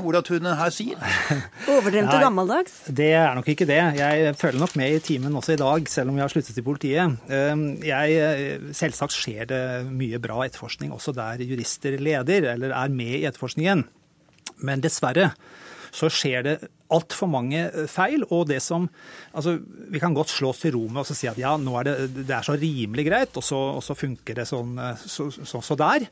[0.00, 1.00] Ola Tune her sier.
[1.74, 2.76] Overdrevent og gammeldags?
[2.88, 3.80] Det er nok ikke det.
[4.00, 6.66] Jeg føler nok med i timen også i dag, selv om jeg har sluttet i
[6.66, 7.16] politiet.
[7.30, 13.16] Ehm, jeg, selvsagt skjer det mye bra etterforskning også der jurister leder eller er med
[13.20, 13.86] i etterforskningen.
[14.66, 15.30] Men dessverre
[15.94, 16.54] så skjer det
[16.90, 18.24] altfor mange eh, feil.
[18.30, 18.88] Og det som
[19.30, 21.86] Altså, vi kan godt slå oss til ro med og si at ja, nå er
[21.86, 21.92] det,
[22.26, 25.76] det er så rimelig greit, og så, og så funker det sånn så, så, så
[25.78, 26.08] der.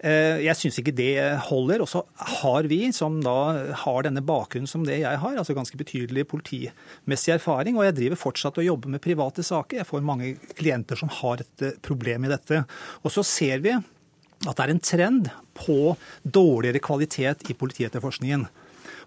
[0.00, 1.12] Eh, jeg syns ikke det
[1.48, 1.84] holder.
[1.84, 2.02] Og så
[2.40, 3.36] har vi, som da
[3.82, 8.22] har denne bakgrunnen som det jeg har, altså ganske betydelig politimessig erfaring, og jeg driver
[8.22, 9.82] fortsatt og jobber med private saker.
[9.82, 12.64] Jeg får mange klienter som har et eh, problem i dette.
[13.04, 18.46] Og så ser vi at det er en trend på dårligere kvalitet i politietterforskningen.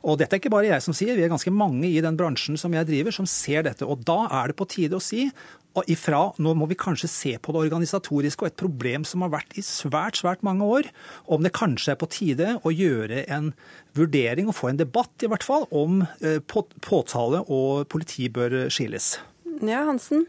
[0.04, 2.60] Og dette er ikke bare jeg som sier, vi er ganske mange i den bransjen
[2.60, 3.88] som jeg driver, som ser dette.
[3.88, 5.30] Og da er det på tide å si
[5.74, 9.32] og ifra nå må vi kanskje se på det organisatoriske og et problem som har
[9.34, 10.90] vært i svært, svært mange år,
[11.26, 13.50] om det kanskje er på tide å gjøre en
[13.98, 19.16] vurdering og få en debatt i hvert fall om eh, påtale og politi bør skilles.
[19.64, 20.28] Ja, Hansen?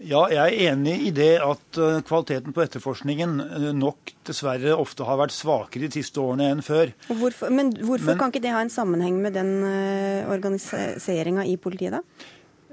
[0.00, 5.04] Ja, jeg er enig i det at eh, kvaliteten på etterforskningen eh, nok dessverre ofte
[5.04, 6.94] har vært svakere de siste årene enn før.
[7.10, 11.58] Hvorfor, men hvorfor men, kan ikke det ha en sammenheng med den uh, organiseringa i
[11.60, 12.30] politiet, da?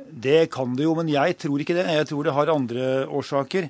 [0.07, 1.83] Det kan det jo, men jeg tror ikke det.
[1.99, 3.67] Jeg tror det har andre årsaker.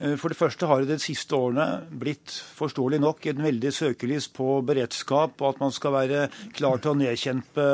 [0.00, 4.46] For det første har det de siste årene blitt forståelig nok en veldig søkelys på
[4.64, 6.22] beredskap, og at man skal være
[6.56, 7.66] klar til å nedkjempe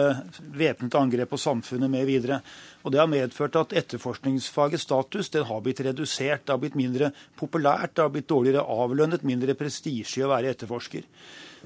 [0.58, 2.40] væpnet angrep på samfunnet med videre.
[2.82, 6.42] Og Det har medført at etterforskningsfagets status den har blitt redusert.
[6.42, 11.06] Det har blitt mindre populært, det har blitt dårligere avlønnet, mindre prestisje å være etterforsker.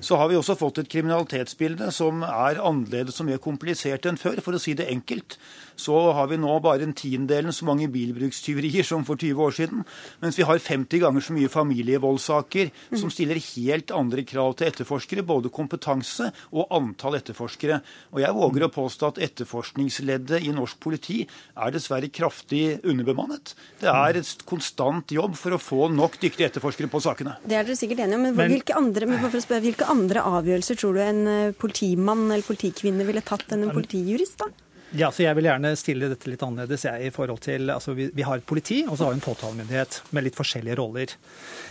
[0.01, 4.41] Så har vi også fått et kriminalitetsbilde som er annerledes og mer komplisert enn før.
[4.45, 5.37] For å si det enkelt,
[5.81, 9.85] så har vi nå bare en tiendedelen så mange bilbrukstyverier som for 20 år siden.
[10.25, 15.25] Mens vi har 50 ganger så mye familievoldssaker som stiller helt andre krav til etterforskere.
[15.27, 17.81] Både kompetanse og antall etterforskere.
[18.15, 23.55] Og jeg våger å påstå at etterforskningsleddet i norsk politi er dessverre kraftig underbemannet.
[23.81, 27.37] Det er et konstant jobb for å få nok dyktige etterforskere på sakene.
[27.45, 30.25] Det er dere sikkert enige om, men hvilke andre, men for å spørre, hvilke andre
[30.39, 34.51] avgjørelser tror du en eh, politimann eller politikvinne ville tatt enn en politijurist, da?
[34.91, 36.83] Ja, så Jeg vil gjerne stille dette litt annerledes.
[36.83, 39.23] Jeg, i forhold til, altså vi, vi, har et politi og så har vi en
[39.23, 41.13] påtalemyndighet med litt forskjellige roller.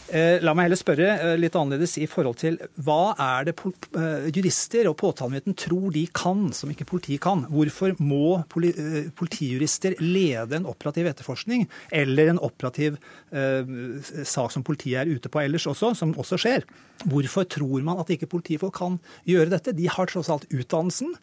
[0.08, 4.30] Eh, la meg heller spørre eh, litt annerledes i forhold til hva er det eh,
[4.32, 7.44] jurister og påtalemyndigheten tror de kan som ikke politiet kan?
[7.52, 12.96] Hvorfor må poli, eh, politijurister lede en operativ etterforskning eller en operativ
[13.36, 13.76] eh,
[14.24, 16.64] sak som politiet er ute på ellers også, som også skjer?
[17.04, 18.96] Hvorfor tror man at ikke politifolk kan
[19.28, 19.76] gjøre dette?
[19.76, 21.18] De har tross alt utdannelsen.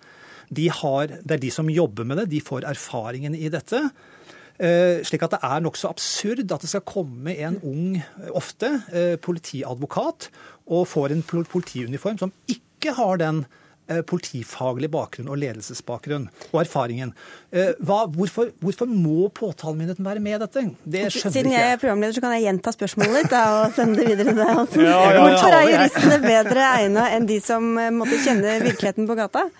[0.48, 3.82] De har, det er de som jobber med det, de får erfaringen i dette.
[4.56, 7.98] Uh, slik at det er nokså absurd at det skal komme en ung,
[8.32, 10.30] ofte uh, politiadvokat,
[10.72, 17.12] og får en politiuniform som ikke har den uh, politifaglige bakgrunn og ledelsesbakgrunn og erfaringen.
[17.52, 20.66] Hva, hvorfor, hvorfor, må påtalemyndigheten være med i dette?
[20.84, 24.00] Det skjønner Siden jeg er programleder, så kan jeg gjenta spørsmålet ditt da, og sende
[24.00, 24.76] det videre til deg.
[24.88, 29.20] Ja, ja, ja, hvorfor er juristene bedre egna enn de som måtte kjenne virkeligheten på
[29.20, 29.50] gata?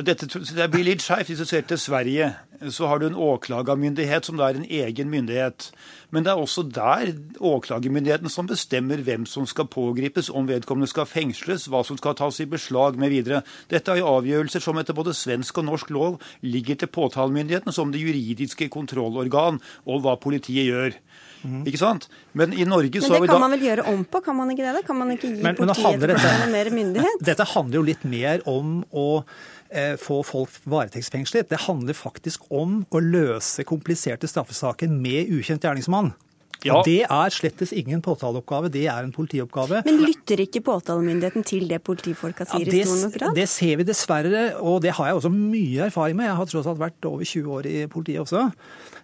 [0.00, 1.28] Dette, det blir litt skeivt.
[1.28, 2.30] Hvis du ser til Sverige,
[2.72, 5.66] så har du en åklagermyndighet som da er en egen myndighet.
[6.10, 11.08] Men det er også der åklagermyndigheten som bestemmer hvem som skal pågripes, om vedkommende skal
[11.08, 13.42] fengsles, hva som skal tas i beslag mv.
[13.68, 17.92] Dette er jo avgjørelser som etter både svensk og norsk lov ligger til påtalemyndigheten som
[17.92, 20.96] det juridiske kontrollorgan, og hva politiet gjør.
[21.42, 21.64] Mm.
[21.66, 22.06] Ikke sant?
[22.38, 24.20] Men i Norge så har vi da Men det kan man vel gjøre om på,
[24.22, 24.84] kan man ikke det?
[24.86, 27.24] Kan man ikke gi men, politiet men mer myndighet?
[27.32, 29.08] Dette handler jo litt mer om å
[30.00, 31.48] få folk varetektsfengslet.
[31.48, 36.12] Det handler faktisk om å løse kompliserte straffesaker med ukjent gjerningsmann.
[36.62, 36.78] Ja.
[36.78, 39.82] Og Det er slettes ingen påtaleoppgave, det er en politioppgave.
[39.86, 43.38] Men lytter ikke påtalemyndigheten til det politifolka sier ja, det, i stor nok grad?
[43.38, 46.30] Det ser vi dessverre, og det har jeg også mye erfaring med.
[46.30, 48.44] Jeg har tross alt vært over 20 år i politiet også.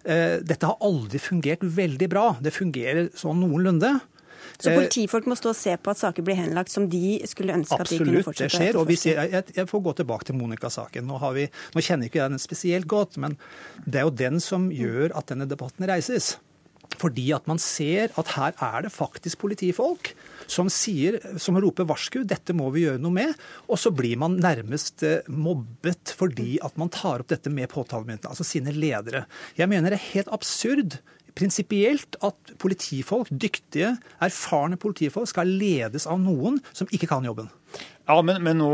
[0.04, 2.28] Eh, dette har aldri fungert veldig bra.
[2.42, 3.96] Det fungerer sånn noenlunde.
[4.58, 7.54] Så eh, politifolk må stå og se på at saker blir henlagt som de skulle
[7.54, 8.48] ønske Absolutt, at de kunne fortsette?
[8.50, 8.80] Absolutt, det skjer.
[8.80, 11.06] og vi ser, jeg, jeg, får gå tilbake til Monica-saken.
[11.06, 13.38] Nå, nå, kjenner ikke jeg den spesielt godt, men
[13.86, 16.36] det er jo den som gjør at denne debatten reises.
[16.98, 20.10] Fordi at man ser at her er det faktisk politifolk
[20.48, 23.34] som sier, som roper varsku, dette må vi gjøre noe med.
[23.68, 28.32] Og så blir man nærmest eh, mobbet fordi at man tar opp dette med påtalemyndighetene,
[28.32, 29.26] altså sine ledere.
[29.60, 30.98] Jeg mener det er helt absurd
[31.36, 37.50] prinsipielt at politifolk, dyktige, erfarne politifolk, skal ledes av noen som ikke kan jobben.
[38.08, 38.68] Ja, men, men, nå,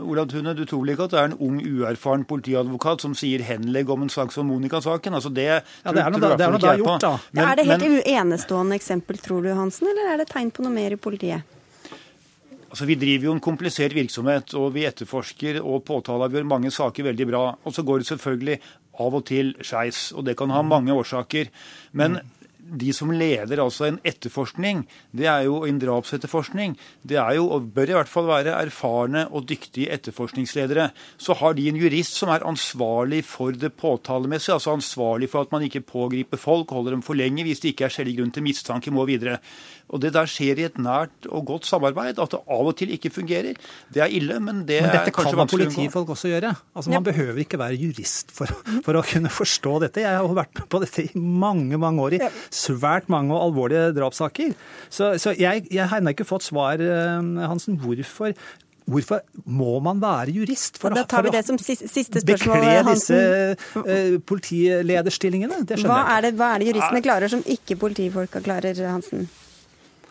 [0.00, 3.44] Olav Tune, du tror vel ikke at det er en ung, uerfaren politiadvokat som sier
[3.44, 5.12] 'henlegg' om en sak som Monica-saken?
[5.18, 7.12] Altså det, ja, det er noe, det er noe da gjort, da.
[7.28, 10.48] Men, ja, er det helt men, enestående eksempel, tror du, Hansen, eller er det tegn
[10.48, 11.44] på noe mer i politiet?
[12.68, 17.26] Altså, Vi driver jo en komplisert virksomhet, og vi etterforsker og påtaler mange saker veldig
[17.28, 17.44] bra.
[17.64, 18.58] Og så går det selvfølgelig
[18.98, 21.52] av og til skeis, og det kan ha mange årsaker.
[21.92, 22.34] Men mm
[22.68, 24.82] de som leder altså en etterforskning,
[25.16, 26.74] det er jo en drapsetterforskning,
[27.08, 30.90] det er jo, og bør i hvert fall være erfarne og dyktige etterforskningsledere.
[31.16, 35.54] Så har de en jurist som er ansvarlig for det påtalemessige, altså ansvarlig for at
[35.54, 38.46] man ikke pågriper folk, holder dem for lenge hvis det ikke er skjellig grunn til
[38.46, 39.38] mistanke, må videre.
[39.88, 42.18] Og Det der skjer i et nært og godt samarbeid.
[42.20, 43.56] At det av og til ikke fungerer,
[43.94, 46.52] det er ille, men det men dette er kanskje kan politifolk også gjøre.
[46.74, 47.04] Altså Man ja.
[47.10, 48.52] behøver ikke være jurist for,
[48.84, 50.04] for, å kunne forstå dette.
[50.04, 53.90] Jeg har vært med på dette i mange mange år, i svært mange og alvorlige
[53.96, 54.54] drapssaker.
[54.88, 57.80] Så, så jeg, jeg har ennå ikke fått svar, eh, Hansen.
[57.80, 58.34] Hvorfor
[58.88, 63.18] Hvorfor må man være jurist for, da tar vi det som siste spørsmål, bekle disse
[63.76, 65.60] uh, politilederstillingene?
[65.68, 69.28] Det hva er det, hva er det juristene klarer som ikke politifolka klarer, Hansen?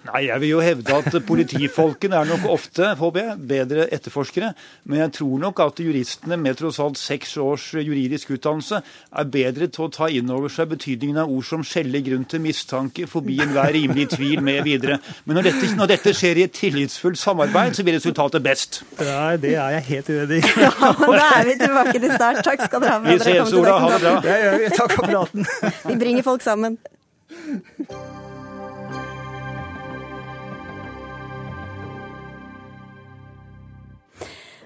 [0.07, 4.53] Nei, Jeg vil jo hevde at politifolkene er nok ofte håper jeg, bedre etterforskere.
[4.87, 9.67] Men jeg tror nok at juristene med tross alt seks års juridisk utdannelse er bedre
[9.67, 13.39] til å ta inn over seg betydningen av ord som skjellig grunn til mistanke, forbi
[13.43, 14.99] enhver rimelig tvil med videre.
[15.25, 18.81] Men når dette, når dette, skjer i et tillitsfullt samarbeid, så blir resultatet best.
[19.01, 20.53] Nei, det er jeg helt uenig i.
[20.67, 22.43] Ja, da er vi tilbake til start.
[22.47, 23.01] Takk skal dere ha.
[23.03, 23.17] Med.
[23.17, 23.77] Vi ses, Ola.
[23.83, 24.15] Ha det bra.
[24.23, 24.71] Det gjør vi.
[24.77, 25.51] Takk for praten.
[25.87, 26.79] Vi bringer folk sammen.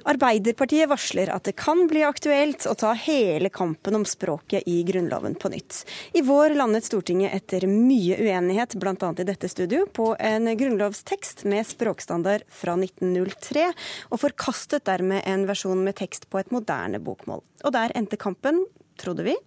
[0.08, 5.36] Arbeiderpartiet varsler at det kan bli aktuelt å ta hele kampen om språket i Grunnloven
[5.40, 5.84] på nytt.
[6.18, 8.96] I vår landet Stortinget etter mye uenighet, bl.a.
[8.96, 13.70] i dette studio, på en grunnlovstekst med språkstandard fra 1903,
[14.10, 17.44] og forkastet dermed en versjon med tekst på et moderne bokmål.
[17.66, 18.64] Og der endte kampen
[19.02, 19.38] trodde vi.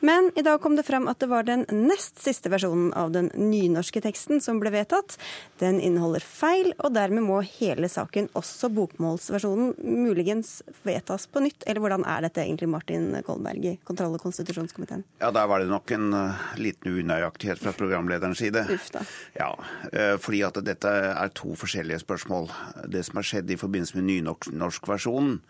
[0.00, 3.30] Men i dag kom det frem at det var den nest siste versjonen av den
[3.34, 5.16] nynorske teksten som ble vedtatt.
[5.58, 11.66] Den inneholder feil, og dermed må hele saken, også bokmålsversjonen, muligens vedtas på nytt.
[11.66, 15.02] Eller hvordan er dette egentlig, Martin Kolberg i kontroll- og konstitusjonskomiteen?
[15.22, 18.64] Ja, der var det nok en uh, liten unøyaktighet fra programlederens side.
[18.74, 19.02] Uff da.
[19.38, 19.50] Ja,
[19.90, 22.50] uh, fordi at dette er to forskjellige spørsmål.
[22.86, 25.40] Det som har skjedd i forbindelse med nynorskversjonen,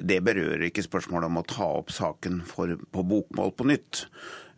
[0.00, 4.06] det berører ikke spørsmålet om å ta opp saken for, på bokmål på nytt.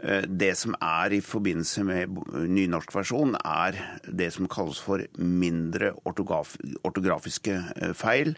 [0.04, 2.18] Eh, det som er i forbindelse med
[2.50, 8.35] nynorskversjon, er det som kalles for mindre ortograf ortografiske eh, feil,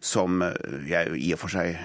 [0.00, 0.54] som eh,
[0.90, 1.78] jeg i og for seg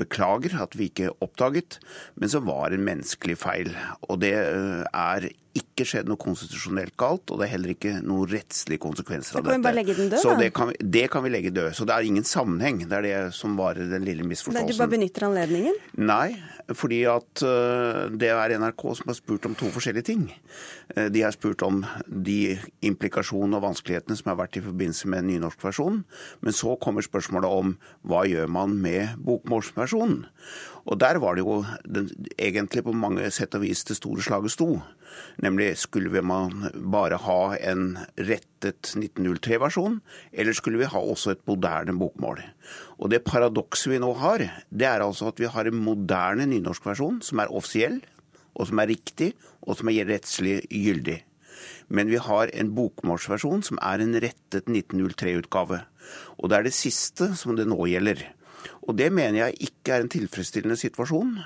[0.00, 1.80] beklager at vi ikke oppdaget,
[2.16, 3.74] men som var en menneskelig feil.
[4.08, 5.28] Og det er
[5.58, 9.48] ikke skjedd noe konstitusjonelt galt, og det er heller ikke noen rettslige konsekvenser av dette.
[9.48, 11.70] Da kan vi bare legge den død, Så det kan, det kan, vi legge død.
[11.76, 12.82] Så det er ingen sammenheng.
[12.88, 14.72] Det er det som var den lille misforståelsen.
[14.72, 15.78] Du bare benytter anledningen?
[16.00, 16.36] Nei,
[16.76, 17.44] fordi at
[18.20, 20.28] det er NRK som har spurt om to forskjellige ting.
[20.96, 25.28] Eh, de har spurt om de implikasjonene og vanskelighetene som har vært i forbindelse med
[25.28, 26.02] nynorskversjonen.
[26.44, 27.74] Men så kommer spørsmålet om
[28.06, 30.24] hva gjør man med bokmålsversjonen?
[30.90, 34.54] Og der var det jo den, egentlig på mange sett og vis det store slaget
[34.56, 34.70] sto.
[35.40, 40.00] Nemlig skulle man bare ha en rettet 1903-versjon,
[40.32, 42.42] eller skulle vi ha også et moderne bokmål?
[43.00, 47.22] Og det paradokset vi nå har, det er altså at vi har en moderne nynorskversjon
[47.24, 48.00] som er offisiell,
[48.54, 51.20] og som er riktig, og som er rettslig gyldig.
[51.88, 55.82] Men vi har en bokmålsversjon som er en rettet 1903-utgave.
[56.38, 58.22] Og det er det siste som det nå gjelder.
[58.88, 61.36] Og det mener jeg ikke er en tilfredsstillende situasjon.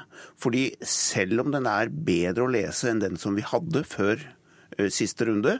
[0.41, 4.89] Fordi selv om den er bedre å lese enn den som vi hadde før uh,
[4.93, 5.59] siste runde,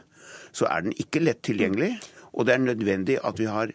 [0.55, 1.93] så er den ikke lett tilgjengelig.
[2.35, 3.73] Og det er nødvendig at vi har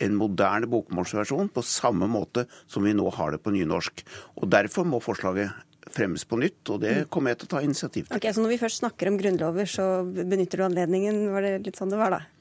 [0.00, 4.04] en moderne bokmålsversjon på samme måte som vi nå har det på nynorsk.
[4.40, 5.52] Og Derfor må forslaget
[5.90, 8.16] fremmes på nytt, og det kommer jeg til å ta initiativ til.
[8.16, 11.24] Ok, Så når vi først snakker om grunnlover, så benytter du anledningen?
[11.34, 12.39] Var det litt sånn det var, da?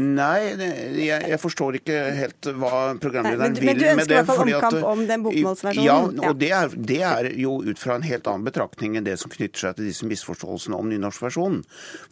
[0.00, 3.92] Nei, jeg, jeg, forstår ikke helt hva programlederen vil med det.
[3.96, 5.86] Men du ønsker i hvert fall omkamp om den bokmålsversjonen?
[5.86, 9.18] Ja, og det er, det er, jo ut fra en helt annen betraktning enn det
[9.22, 11.62] som knytter seg til disse misforståelsene om nynorskversjonen.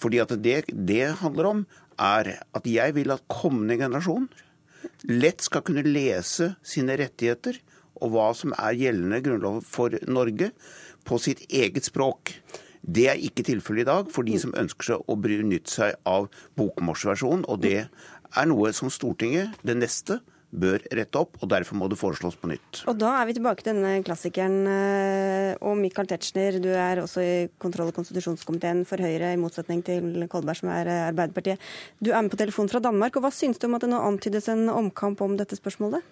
[0.02, 1.66] Fordi at det det handler om,
[2.00, 4.28] er at jeg vil at kommende generasjon
[5.10, 7.58] lett skal kunne lese sine rettigheter
[8.02, 10.50] og hva som er gjeldende grunnlov for Norge,
[11.02, 12.30] på sitt eget språk.
[12.82, 16.28] Det er ikke tilfellet i dag for de som ønsker seg å benytte seg av
[16.58, 17.46] bokmålsversjonen.
[17.48, 20.18] Og det er noe som Stortinget, det neste,
[20.52, 22.82] bør rette opp, og derfor må det foreslås på nytt.
[22.90, 24.66] Og da er vi tilbake til denne klassikeren.
[24.68, 29.82] eh, Og Michael Tetzschner, du er også i kontroll- og konstitusjonskomiteen for Høyre, i motsetning
[29.82, 31.58] til Kolberg, som er eh, Arbeiderpartiet.
[32.02, 33.96] Du er med på telefon fra Danmark, og hva syns du om at det nå
[33.96, 36.02] antydes en omkamp om dette spørsmålet?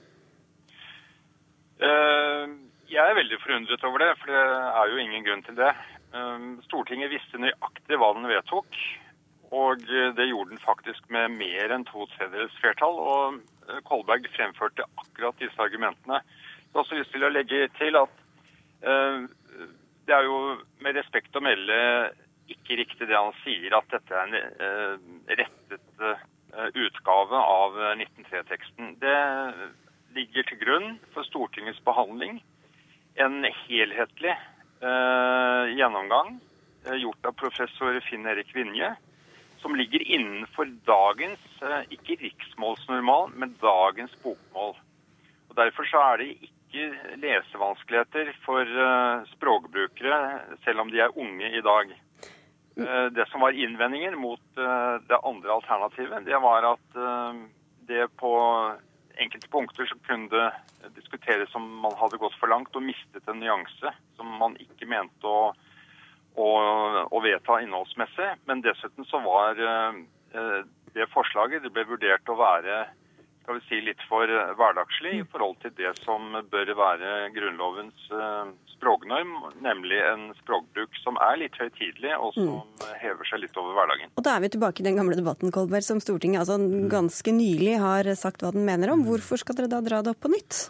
[1.82, 2.48] Eh,
[2.90, 5.74] Jeg er veldig forundret over det, for det er jo ingen grunn til det.
[6.10, 8.78] Eh, Stortinget visste nøyaktig hva den vedtok,
[9.54, 12.98] og eh, det gjorde den faktisk med mer enn to tredjedels flertall.
[12.98, 16.22] Og eh, Kolberg fremførte akkurat disse argumentene.
[16.22, 18.24] Jeg har også lyst til å legge til at
[18.86, 19.28] eh,
[20.08, 20.40] det er jo
[20.82, 21.78] med respekt å melde
[22.50, 26.06] ikke riktig det han sier, at dette er en rettet
[26.74, 28.96] utgave av 1903-teksten.
[28.98, 29.18] Det
[30.16, 32.40] ligger til grunn for Stortingets behandling
[33.20, 36.38] en helhetlig eh, gjennomgang
[36.86, 38.94] eh, gjort av professor Finn Erik Vinje,
[39.60, 44.76] som ligger innenfor dagens, eh, ikke riksmålsnormal, men dagens bokmål.
[45.50, 50.20] Og Derfor så er det ikke lesevanskeligheter for eh, språkbrukere,
[50.64, 51.96] selv om de er unge i dag.
[53.12, 56.94] Det som var innvendingen mot det andre alternativet, det var at
[57.90, 58.30] det på
[59.20, 63.42] enkelte punkter så kunne det diskuteres om man hadde gått for langt og mistet en
[63.42, 65.50] nyanse som man ikke mente å,
[66.40, 68.30] å, å vedta innholdsmessig.
[68.50, 70.64] Men dessuten så var eh,
[70.96, 72.86] det forslaget det ble vurdert å være
[73.50, 78.10] skal vi si, litt for eh, hverdagslig i forhold til det som bør være Grunnlovens
[78.14, 79.32] eh, språknorm,
[79.64, 84.12] nemlig en språkbruk som er litt høytidelig, og som hever seg litt over hverdagen.
[84.14, 86.60] Og da er vi tilbake i den gamle debatten, Kolberg, som Stortinget altså
[86.92, 89.04] ganske nylig har sagt hva den mener om.
[89.08, 90.62] Hvorfor skal dere da dra det opp på nytt?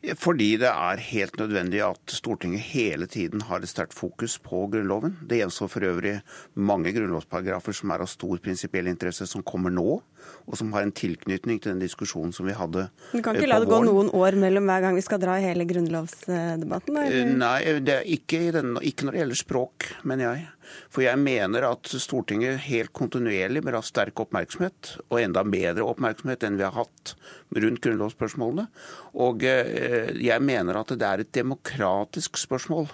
[0.00, 5.18] Fordi det er helt nødvendig at Stortinget hele tiden har et sterkt fokus på Grunnloven.
[5.28, 6.14] Det gjenstår for øvrig
[6.56, 10.00] mange grunnlovsparagrafer som er av stor prinsipiell interesse, som kommer nå,
[10.46, 13.10] og som har en tilknytning til den diskusjonen som vi hadde på våren.
[13.12, 15.20] Du kan eh, ikke la det det gå noen år mellom hver gang vi skal
[15.22, 17.00] dra i hele grunnlovsdebatten?
[17.00, 17.36] Eh, eller?
[17.40, 20.48] Nei, det er ikke, i den, ikke når det gjelder språk, mener jeg.
[20.90, 26.46] For jeg mener at Stortinget helt kontinuerlig bør ha sterk oppmerksomhet, og enda bedre oppmerksomhet
[26.46, 27.14] enn vi har hatt
[27.56, 28.66] rundt grunnlovsspørsmålene.
[29.26, 32.90] Og eh, jeg mener at det er et demokratisk spørsmål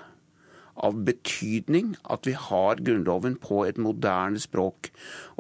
[0.84, 4.90] av betydning at vi har Grunnloven på et moderne språk.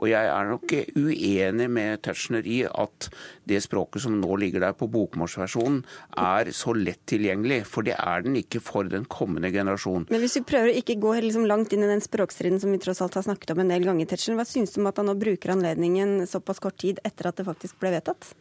[0.00, 3.08] Og jeg er nok uenig med Tetzschner i at
[3.48, 5.82] det språket som nå ligger der på bokmålsversjonen,
[6.16, 7.62] er så lett tilgjengelig.
[7.68, 10.08] For det er den ikke for den kommende generasjon.
[10.12, 12.80] Men hvis vi prøver å ikke gå liksom langt inn i den språkstriden som vi
[12.82, 15.10] tross alt har snakket om en del ganger, Tetzschner, hva syns du om at han
[15.10, 18.34] nå bruker anledningen såpass kort tid etter at det faktisk ble vedtatt?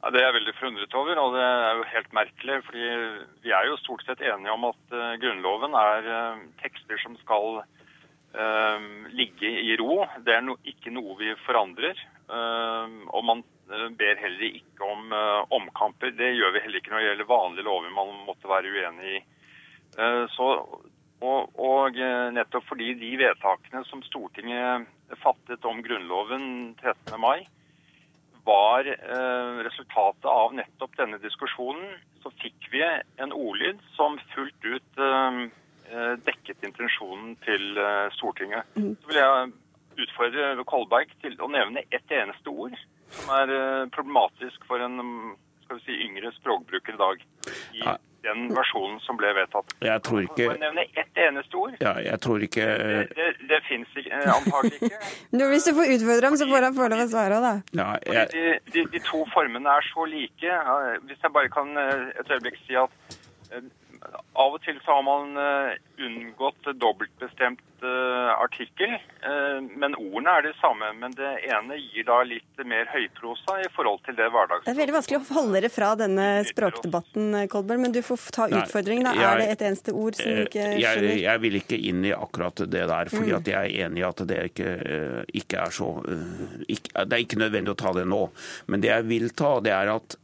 [0.00, 2.62] Ja, Det er jeg veldig forundret over, og det er jo helt merkelig.
[2.64, 2.84] fordi
[3.44, 7.60] vi er jo stort sett enige om at uh, Grunnloven er uh, tekster som skal
[7.60, 8.80] uh,
[9.12, 10.06] ligge i ro.
[10.24, 11.98] Det er no, ikke noe vi forandrer.
[12.30, 13.40] Og man
[13.98, 15.10] ber heller ikke om
[15.50, 16.12] omkamper.
[16.14, 19.22] Det gjør vi heller ikke når det gjelder vanlige lover man måtte være uenig i.
[20.30, 20.46] Så,
[21.26, 21.98] og, og
[22.36, 24.86] nettopp fordi de vedtakene som Stortinget
[25.24, 26.46] fattet om Grunnloven
[26.78, 27.18] 13.
[27.18, 27.48] mai,
[28.50, 32.82] var eh, resultatet av nettopp denne diskusjonen, så fikk vi
[33.22, 35.40] en ordlyd som fullt ut eh,
[35.92, 37.80] eh, dekket intensjonen til
[38.18, 38.68] Stortinget.
[38.74, 39.52] Så vil jeg
[40.06, 42.76] utfordre Kolberg til å nevne ett eneste ord
[43.10, 43.50] som er
[43.90, 45.32] problematisk for en mm,
[45.64, 47.26] skal vi si, yngre språkbruker i dag.
[47.74, 47.98] I Ja.
[48.24, 49.74] Den versjonen som ble vedtatt.
[49.84, 51.74] Jeg tror ikke Får jeg nevne ett eneste ord?
[51.80, 55.00] ja, Jeg tror ikke Det, det, det fins eh, antagelig ikke.
[55.38, 57.54] Nå, hvis du får utfordre ham, så får han få lov å svare òg, da.
[57.80, 58.44] ja, jeg, de,
[58.76, 60.56] de, de to formene er så like.
[61.08, 63.18] Hvis jeg bare kan eh, et øyeblikk si at
[63.52, 63.64] eh,
[64.40, 65.74] av og til så har man eh,
[66.06, 70.88] unngått dobbeltbestemt eh, artikkel, eh, men ordene er de samme.
[70.96, 74.64] Men det ene gir da litt mer høyprosa i forhold til det hverdags...
[74.64, 78.48] Det er veldig vanskelig å holde dere fra denne språkdebatten, Kolberg, men du får ta
[78.48, 79.04] utfordringen.
[79.10, 79.12] da.
[79.18, 81.08] jeg- Er det et eneste ord som du ikke skjønner?
[81.10, 84.08] jeg, jeg vil ikke inn i akkurat det der, fordi at jeg er enig i
[84.08, 84.72] at det ikke,
[85.42, 85.90] ikke er så
[86.68, 88.24] ikke, Det er ikke nødvendig å ta det nå.
[88.72, 90.16] Men det jeg vil ta, det er at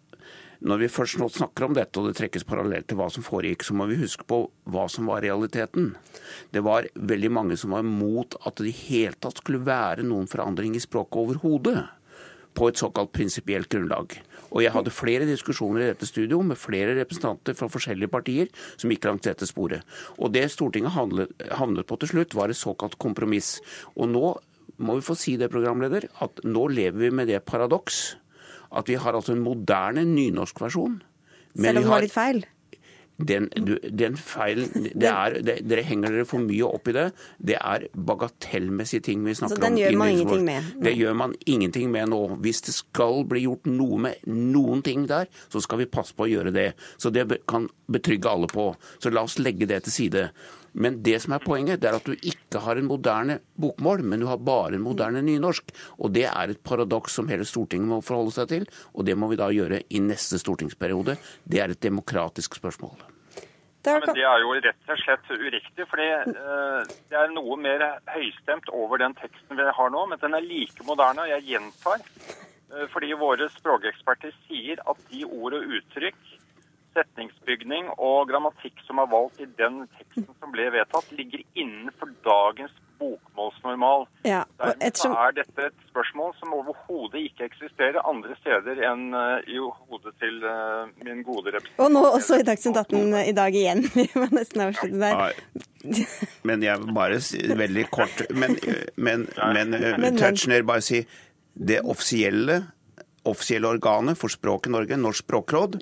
[0.66, 3.62] når vi først nå snakker om dette, og det trekkes parallelt til hva som foregikk,
[3.62, 4.40] så må vi huske på
[4.72, 5.92] hva som var realiteten.
[6.50, 10.26] Det var veldig mange som var imot at det i hele tatt skulle være noen
[10.31, 11.85] forandring i språket overhodet.
[12.57, 14.16] På et såkalt prinsipielt grunnlag.
[14.48, 18.48] Og jeg hadde flere diskusjoner i dette studio med flere representanter fra forskjellige partier
[18.81, 19.85] som gikk langs dette sporet.
[20.16, 23.59] Og det Stortinget havnet på til slutt, var et såkalt kompromiss.
[23.94, 24.31] Og nå
[24.81, 28.16] må vi få si det, programleder, at nå lever vi med det paradoks
[28.72, 31.00] at vi har altså en moderne nynorskversjon.
[31.55, 32.44] men Selv om den har- var litt feil?
[33.18, 33.48] Den,
[33.96, 37.12] den feilen det er, det, Dere henger dere for mye opp i det.
[37.40, 39.62] Det er bagatellmessige ting vi snakker om.
[39.62, 40.64] Så den gjør man ingenting med?
[40.85, 42.20] Det gjør man ingenting med nå.
[42.44, 46.26] Hvis det skal bli gjort noe med noen ting der, så skal vi passe på
[46.26, 46.74] å gjøre det.
[47.00, 48.74] Så det kan betrygge alle på.
[49.00, 50.26] Så la oss legge det til side.
[50.76, 54.20] Men det som er poenget, det er at du ikke har en moderne bokmål, men
[54.20, 55.72] du har bare en moderne nynorsk.
[55.96, 59.30] Og det er et paradoks som hele Stortinget må forholde seg til, og det må
[59.32, 61.16] vi da gjøre i neste stortingsperiode.
[61.48, 62.98] Det er et demokratisk spørsmål.
[63.86, 65.84] Ja, men Det er jo rett og slett uriktig.
[65.88, 70.34] fordi uh, Det er noe mer høystemt over den teksten vi har nå, men den
[70.34, 71.22] er like moderne.
[71.22, 72.02] og Jeg gjentar.
[72.72, 76.18] Uh, fordi våre språkeksperter sier at de ord og uttrykk
[76.96, 82.74] setningsbygning og grammatikk som er valgt i den teksten som ble vedtatt, ligger innenfor dagens
[82.99, 84.07] bokmålsnormal.
[84.24, 89.59] Ja, Dermed er dette et spørsmål som overhodet ikke eksisterer andre steder enn uh, i
[89.61, 91.82] hodet til uh, min gode representant.
[91.84, 93.84] Og nå også i Dagsnytt 18 i dag igjen.
[93.99, 95.34] Vi må nesten avslutte der.
[96.49, 97.20] Men jeg bare
[97.61, 98.57] veldig kort Men,
[98.97, 101.05] men, men, eh, men Tetzschner, bare si
[101.55, 102.59] det offisielle,
[103.28, 105.78] offisielle organet for språket i Norge, Norsk språkråd,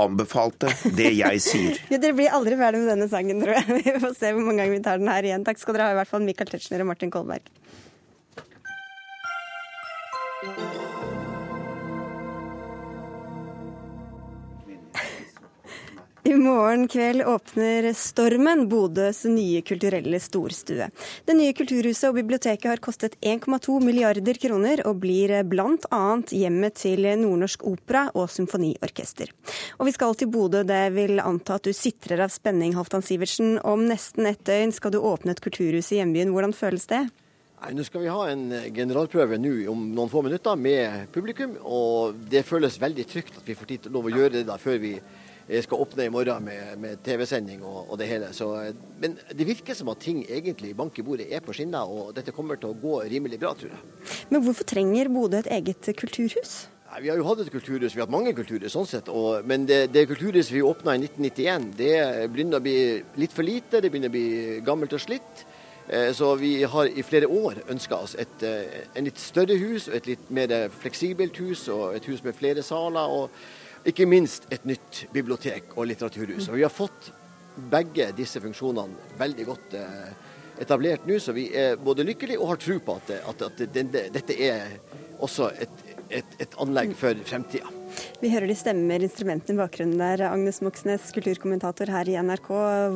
[0.00, 1.80] anbefalte det jeg sier.
[1.92, 3.66] ja, dere blir aldri ferdig med denne sangen, tror jeg.
[3.84, 5.46] Vi får se hvor mange ganger vi tar den her igjen.
[5.46, 7.52] Takk skal dere ha, i hvert fall Michael Tetzschner og Martin Kolberg.
[16.26, 20.86] I morgen kveld åpner Stormen, Bodøs nye kulturelle storstue.
[21.28, 26.00] Det nye kulturhuset og biblioteket har kostet 1,2 milliarder kroner, og blir bl.a.
[26.32, 29.34] hjemmet til Nordnorsk Opera og Symfoniorkester.
[29.76, 30.62] Og vi skal til Bodø.
[30.64, 33.58] Det vil anta at du sitrer av spenning, Halvdan Sivertsen.
[33.60, 36.32] Om nesten ett døgn skal du åpne et kulturhus i hjembyen.
[36.32, 37.02] Hvordan føles det?
[37.60, 41.58] Nei, Nå skal vi ha en generalprøve nå om noen få minutter med publikum.
[41.60, 44.80] og Det føles veldig trygt at vi får tid til å gjøre det da før
[44.80, 44.96] vi
[45.44, 48.30] skal åpne i morgen med, med TV-sending og, og, det hele.
[48.32, 48.50] Så,
[49.00, 52.32] men det virker som at ting egentlig bank i bordet er på skinner, og dette
[52.32, 53.82] kommer til å gå rimelig bra, tror jeg.
[54.32, 56.54] Men hvorfor trenger Bodø et eget kulturhus?
[56.94, 59.08] Nei, vi har jo hatt et kulturhus, vi har hatt mange kulturhus sånn sett.
[59.12, 61.96] Og, men det, det kulturhuset vi åpna i 1991, det
[62.32, 62.78] begynner å bli
[63.18, 63.80] litt for lite.
[63.82, 65.44] Det begynner å bli gammelt og slitt.
[65.88, 69.90] Eh, så vi har i flere år ønska oss et eh, en litt større hus,
[69.92, 73.18] et litt mer fleksibelt hus og et hus med flere saler.
[73.18, 73.30] og
[73.84, 76.48] ikke minst et nytt bibliotek og litteraturhus.
[76.48, 77.10] Og vi har fått
[77.70, 80.10] begge disse funksjonene veldig godt eh,
[80.64, 84.08] etablert nå, så vi er både lykkelige og har tro på at, at, at denne,
[84.14, 84.76] dette er
[85.22, 87.70] også et, et, et anlegg for fremtida.
[88.22, 90.24] Vi hører de stemmer instrumentene i bakgrunnen der.
[90.30, 92.50] Agnes Moxnes, kulturkommentator her i NRK.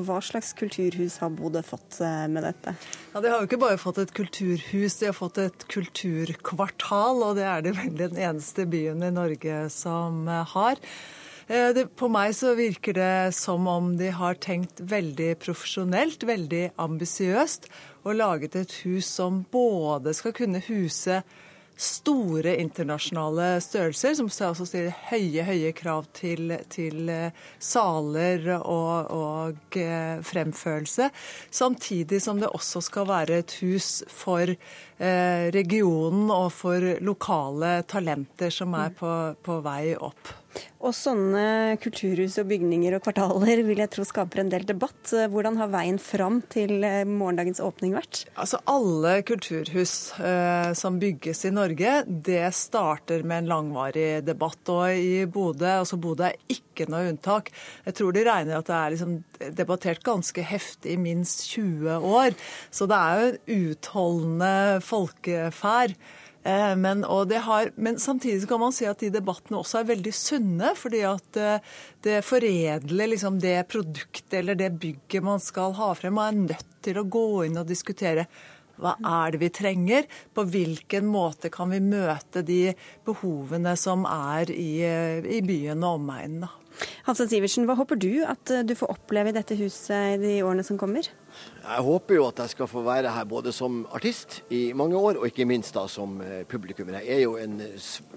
[0.08, 2.74] Hva slags kulturhus har Bodø fått eh, med dette?
[3.12, 7.24] Ja, De har jo ikke bare fått et kulturhus, de har fått et kulturkvartal.
[7.26, 10.80] Og det er det vel den eneste byen i Norge som eh, har.
[11.48, 16.64] Eh, det, på meg så virker det som om de har tenkt veldig profesjonelt, veldig
[16.76, 17.70] ambisiøst,
[18.04, 21.22] og laget et hus som både skal kunne huse
[21.78, 29.78] store internasjonale størrelser, som også stiller høye, høye krav til, til eh, saler og, og,
[29.78, 31.10] eh, fremførelse.
[31.50, 38.50] Samtidig som det også skal være et hus for eh, regionen og for lokale talenter
[38.54, 40.37] som er på, på vei opp.
[40.78, 45.10] Og sånne kulturhus og bygninger og kvartaler vil jeg tro skaper en del debatt.
[45.10, 48.22] Hvordan har veien fram til eh, morgendagens åpning vært?
[48.38, 54.62] Altså Alle kulturhus eh, som bygges i Norge, det starter med en langvarig debatt.
[54.70, 57.50] Og i Bodø, altså Bodø er ikke noe unntak.
[57.88, 59.18] Jeg tror de regner at det er liksom
[59.58, 62.38] debattert ganske heftig i minst 20 år.
[62.70, 64.54] Så det er jo en utholdende
[64.86, 65.98] folkeferd.
[66.48, 70.72] Eh, men, har, men, samtidig kan man si at de debattene også er veldig sunne,
[70.78, 71.72] fordi at eh,
[72.06, 76.16] det foredler liksom det produktet eller det bygget man skal ha frem.
[76.16, 78.28] Man er nødt til å gå inn og diskutere
[78.78, 80.06] hva er det vi trenger?
[80.32, 82.70] På hvilken måte kan vi møte de
[83.04, 86.48] behovene som er i, eh, i byen og omegnen?
[87.08, 90.64] Hansen Sivertsen, hva håper du at du får oppleve i dette huset i de årene
[90.64, 91.10] som kommer?
[91.62, 95.18] Jeg håper jo at jeg skal få være her både som artist i mange år,
[95.20, 96.88] og ikke minst da som eh, publikum.
[96.96, 97.60] Jeg er jo en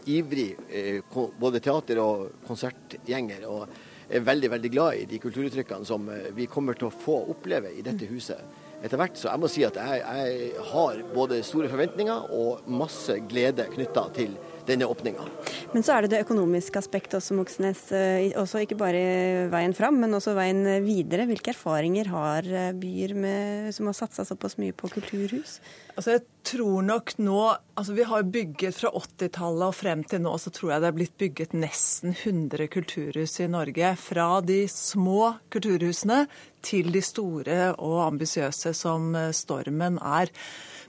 [0.05, 1.01] ivrig eh,
[1.39, 3.67] både teater- og konsertgjenger, og
[4.11, 7.73] er veldig veldig glad i de kulturuttrykkene som eh, vi kommer til å få oppleve
[7.75, 8.39] i dette huset
[8.81, 9.19] etter hvert.
[9.19, 14.07] Så jeg må si at jeg, jeg har både store forventninger og masse glede knytta
[14.15, 14.35] til
[14.67, 15.25] denne åpninga.
[15.73, 17.83] Men så er det det økonomiske aspektet også, Moxnes.
[17.95, 19.03] Eh, også ikke bare
[19.51, 21.27] veien fram, men også veien videre.
[21.29, 25.59] Hvilke erfaringer har eh, byer med, som har satsa såpass mye på kulturhus?
[25.95, 27.41] Altså jeg tror nok nå
[27.81, 30.97] Altså, Vi har bygget fra 80-tallet og frem til nå, så tror jeg det er
[30.97, 33.95] blitt bygget nesten 100 kulturhus i Norge.
[33.97, 36.27] Fra de små kulturhusene
[36.61, 40.29] til de store og ambisiøse som eh, Stormen er.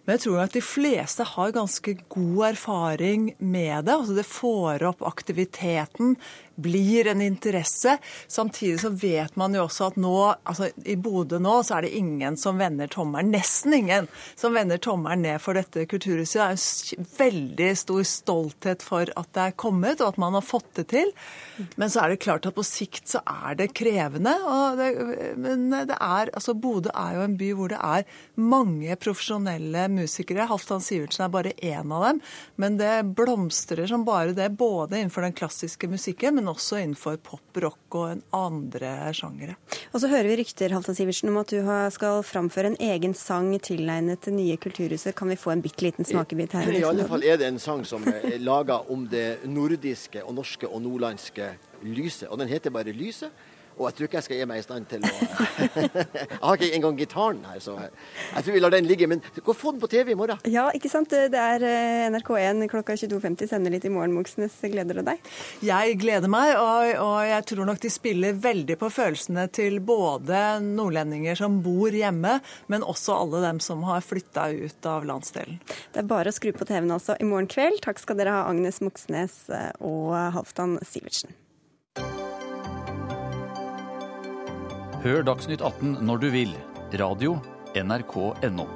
[0.03, 3.95] Men jeg tror at de fleste har ganske god erfaring med det.
[3.95, 6.17] Altså det får opp aktiviteten,
[6.55, 7.99] blir en interesse.
[8.27, 11.95] Samtidig så vet man jo også at nå, altså i Bodø nå, så er det
[11.99, 16.39] ingen som vender tommelen, nesten ingen, som vender tommelen ned for dette kulturhuset.
[16.39, 20.45] Det er en veldig stor stolthet for at det er kommet, og at man har
[20.47, 21.13] fått det til.
[21.81, 24.35] Men så er det klart at på sikt så er det krevende.
[24.79, 24.91] Det,
[25.41, 28.07] men det er, altså Bodø er jo en by hvor det er
[28.41, 30.49] mange profesjonelle musikere.
[30.51, 32.23] Halvdan Sivertsen er bare én av dem.
[32.61, 37.59] Men det blomstrer som bare det, både innenfor den klassiske musikken, men også innenfor pop,
[37.63, 39.55] rock og en andre sjangere.
[39.93, 41.61] Og så hører vi rykter Halvdan Sivertsen, om at du
[41.95, 45.15] skal framføre en egen sang tilegnet det nye kulturhuset.
[45.19, 46.73] Kan vi få en bitte liten smakebit her?
[46.75, 50.67] I alle fall er det en sang som er laga om det nordiske og norske
[50.67, 51.53] og nordlandske
[51.87, 52.29] lyset.
[52.31, 53.31] Og den heter bare Lyset.
[53.79, 55.13] Og jeg tror ikke jeg skal gi meg i stand til å
[55.83, 59.09] Jeg har ikke engang gitaren her, så jeg tror vi lar den ligge.
[59.11, 60.41] Men gå få den på TV i morgen.
[60.51, 61.13] Ja, ikke sant.
[61.13, 63.51] Det er eh, NRK1 klokka 22.50.
[63.51, 64.57] Sender litt i morgen, Moxnes.
[64.73, 65.33] Gleder du deg?
[65.65, 70.43] Jeg gleder meg, og, og, jeg tror nok de spiller veldig på følelsene til både
[70.65, 72.39] nordlendinger som bor hjemme,
[72.73, 75.61] men også alle dem som har flytta ut av landsdelen.
[75.93, 77.83] Det er bare å skru på TV-en altså i morgen kveld.
[77.85, 81.42] Takk skal dere ha, Agnes Moxnes eh, og Halvdan Sivertsen.
[85.03, 86.51] Hør Dagsnytt 18 når du vil.
[86.95, 87.33] Radio
[87.75, 88.15] NRK
[88.55, 88.69] NO.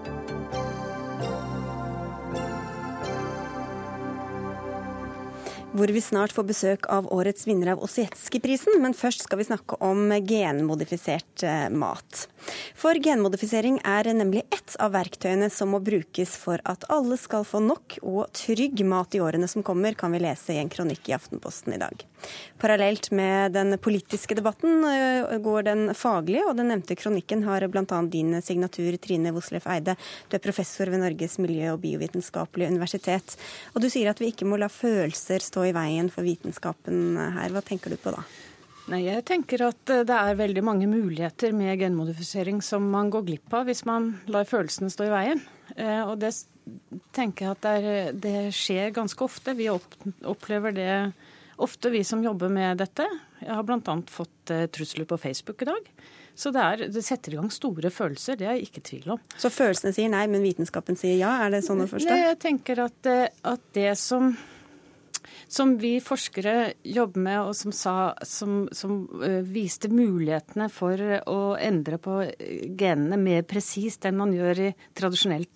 [5.77, 8.79] hvor vi snart får besøk av årets vinner av Osietzky-prisen.
[8.81, 12.23] Men først skal vi snakke om genmodifisert eh, mat.
[12.79, 17.61] For genmodifisering er nemlig ett av verktøyene som må brukes for at alle skal få
[17.65, 21.17] nok og trygg mat i årene som kommer, kan vi lese i en kronikk i
[21.19, 22.07] Aftenposten i dag.
[22.63, 28.01] Parallelt med den politiske debatten eh, går den faglige, og den nevnte kronikken har bl.a.
[28.13, 29.97] din signatur, Trine Woslef Eide.
[30.31, 33.37] Du er professor ved Norges miljø- og biovitenskapelige universitet.
[33.75, 37.55] Og du sier at vi ikke må la følelser stå i veien for vitenskapen her.
[37.55, 38.25] Hva tenker du på da?
[38.87, 43.25] Nei, Jeg tenker at eh, det er veldig mange muligheter med genmodifisering som man går
[43.27, 45.43] glipp av hvis man lar følelsene stå i veien.
[45.75, 46.31] Eh, og det
[47.17, 49.57] tenker jeg at det, er, det skjer ganske ofte.
[49.59, 50.93] Vi opplever det
[51.63, 53.07] ofte, vi som jobber med dette.
[53.41, 53.97] Jeg har bl.a.
[54.11, 55.93] fått eh, trusler på Facebook i dag.
[56.37, 59.15] Så det, er, det, setter i gang store følelser, det er jeg ikke i tvil
[59.15, 59.23] om.
[59.41, 61.33] Så følelsene sier nei, men vitenskapen sier ja?
[61.47, 62.13] Er det sånn å forstå?
[62.13, 63.09] Nei, jeg tenker at,
[63.41, 64.35] at det som
[65.49, 71.01] som vi forskere jobber med, og som, sa, som, som uh, viste mulighetene for
[71.31, 72.19] å endre på
[72.79, 75.47] genene mer presist enn man gjør i tradisjonell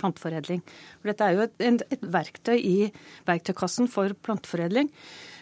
[0.00, 0.60] planteforedling.
[1.00, 2.76] For dette er jo et, et verktøy i
[3.28, 4.90] verktøykassen for planteforedling.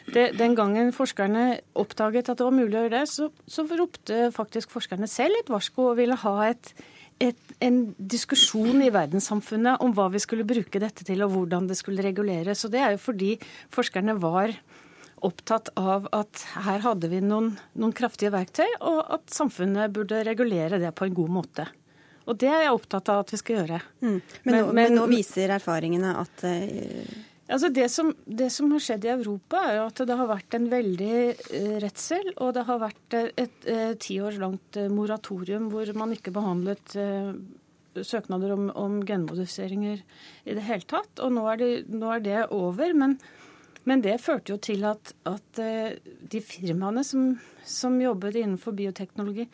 [0.05, 4.29] Det, den gangen forskerne oppdaget at det var mulig å gjøre det, så, så ropte
[4.35, 6.75] faktisk forskerne selv et varsko og ville ha et
[7.23, 11.77] et, en diskusjon i verdenssamfunnet om hva vi skulle bruke dette til, og hvordan det
[11.79, 12.65] skulle reguleres.
[12.67, 13.35] Og det er jo fordi
[13.75, 14.55] forskerne var
[15.25, 20.81] opptatt av at her hadde vi noen, noen kraftige verktøy, og at samfunnet burde regulere
[20.83, 21.69] det på en god måte.
[22.25, 23.79] Og det er jeg opptatt av at vi skal gjøre.
[24.01, 24.11] Mm.
[24.11, 28.80] Men, men, nå, men, nå, viser erfaringene at uh, Altså det, som, det, som, har
[28.80, 32.30] skjedd i Europa, er at det har vært en veldig uh, redsel.
[32.40, 36.97] Og det har vært et, et, et ti år langt moratorium hvor man ikke behandlet
[37.95, 40.01] søknader om, om, genmodifiseringer
[40.49, 41.20] i det hele tatt.
[41.22, 42.97] Og nå er det, nå er det over.
[42.97, 43.18] Men,
[43.84, 45.61] men, det førte jo til at, at
[46.32, 49.47] de firmaene som, som, jobbet innenfor bioteknologi,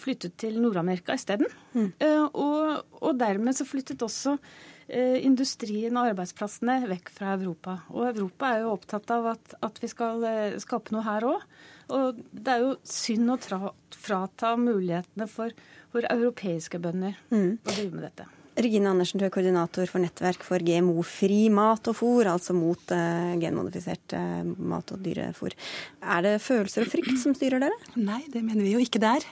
[0.00, 1.46] flyttet til Nord-Amerika isteden.
[1.72, 1.92] Mm.
[2.34, 4.79] Og, og dermed så flyttet også Eh,
[5.22, 7.76] industrien og arbeidsplassene vekk fra Europa.
[7.94, 11.46] Og Europa er jo opptatt av at, at vi skal eh, skape noe her òg.
[11.94, 15.54] Og det er jo synd å tra, frata mulighetene for,
[15.90, 17.50] for europeiske bønder mm.
[17.64, 18.28] å drive med dette.
[18.60, 23.32] Regine Andersen, du er koordinator for Nettverk for GMO-fri mat og fôr, altså mot uh,
[23.40, 25.54] genmodifisert uh, mat og dyrefôr.
[26.02, 27.78] Er det følelser og frykt som styrer dere?
[27.96, 29.28] Nei, det mener vi jo ikke det er.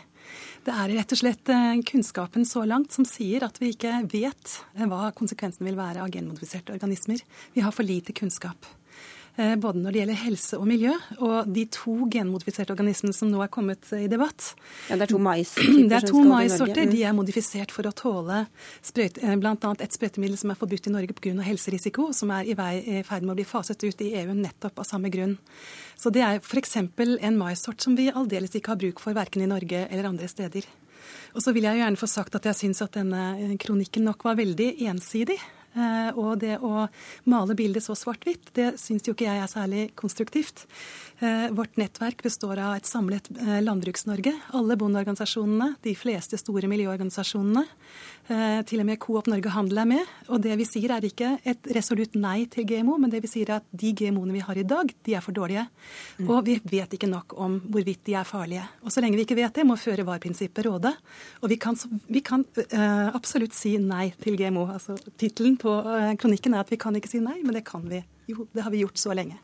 [0.67, 4.57] Det er rett og slett eh, kunnskapen så langt som sier at vi ikke vet
[4.75, 7.23] eh, hva konsekvensen vil være av genmodifiserte organismer.
[7.55, 8.69] Vi har for lite kunnskap.
[9.39, 13.39] Eh, både når det gjelder helse og miljø, og de to genmodifiserte organismene som nå
[13.45, 14.49] er kommet i debatt.
[14.91, 16.91] Ja, Det er to mais Det er to maissorter.
[16.91, 18.47] De er modifisert for å tåle
[18.83, 19.75] bl.a.
[19.79, 21.37] et sprøytemiddel som er forbudt i Norge pga.
[21.47, 24.83] helserisiko, som er i, vei, i ferd med å bli faset ut i EU nettopp
[24.83, 25.39] av samme grunn.
[25.95, 26.77] Så det er f.eks.
[26.77, 30.67] en maissort som vi aldeles ikke har bruk for verken i Norge eller andre steder.
[31.37, 34.35] Og så vil jeg gjerne få sagt at jeg syns at denne kronikken nok var
[34.41, 35.39] veldig ensidig.
[35.77, 36.87] Eh, og det å
[37.29, 40.65] male bildet så svart-hvitt, det syns jo ikke jeg er særlig konstruktivt.
[41.19, 44.33] Eh, vårt nettverk består av et samlet eh, Landbruks-Norge.
[44.55, 47.67] Alle bondeorganisasjonene, de fleste store miljøorganisasjonene.
[48.69, 50.11] Til og med Coop Norge Handel er med.
[50.29, 53.49] Og det vi sier er ikke et resolutt nei til GMO, men det vi sier
[53.49, 55.65] er at de GMO-ene vi har i dag, de er for dårlige.
[56.19, 56.29] Mm.
[56.29, 58.67] Og vi vet ikke nok om hvorvidt de er farlige.
[58.85, 60.93] Og så lenge vi ikke vet det, må føre var-prinsippet råde.
[61.41, 64.69] Og vi kan, vi kan uh, absolutt si nei til GMO.
[64.77, 67.89] Altså Tittelen på uh, kronikken er at vi kan ikke si nei, men det kan
[67.89, 69.39] vi jo, det har vi gjort så lenge.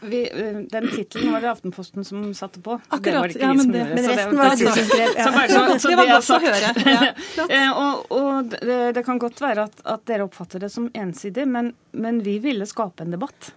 [0.00, 2.78] Vi, eh, den tittelen var det Aftenposten som satte på.
[2.88, 3.32] Akkurat.
[3.32, 5.08] Det ja, men, det, men resten var det du som skrev.
[5.86, 6.70] Det var godt å høre.
[6.86, 10.86] Ja, eh, og, og det, det, kan godt være at, at, dere oppfatter det som
[10.94, 13.50] ensidig, men, men vi ville skape en debatt.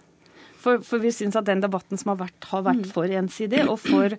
[0.60, 2.92] For, for, vi syns at den debatten som har vært, har vært mm.
[2.92, 4.18] for ensidig og for,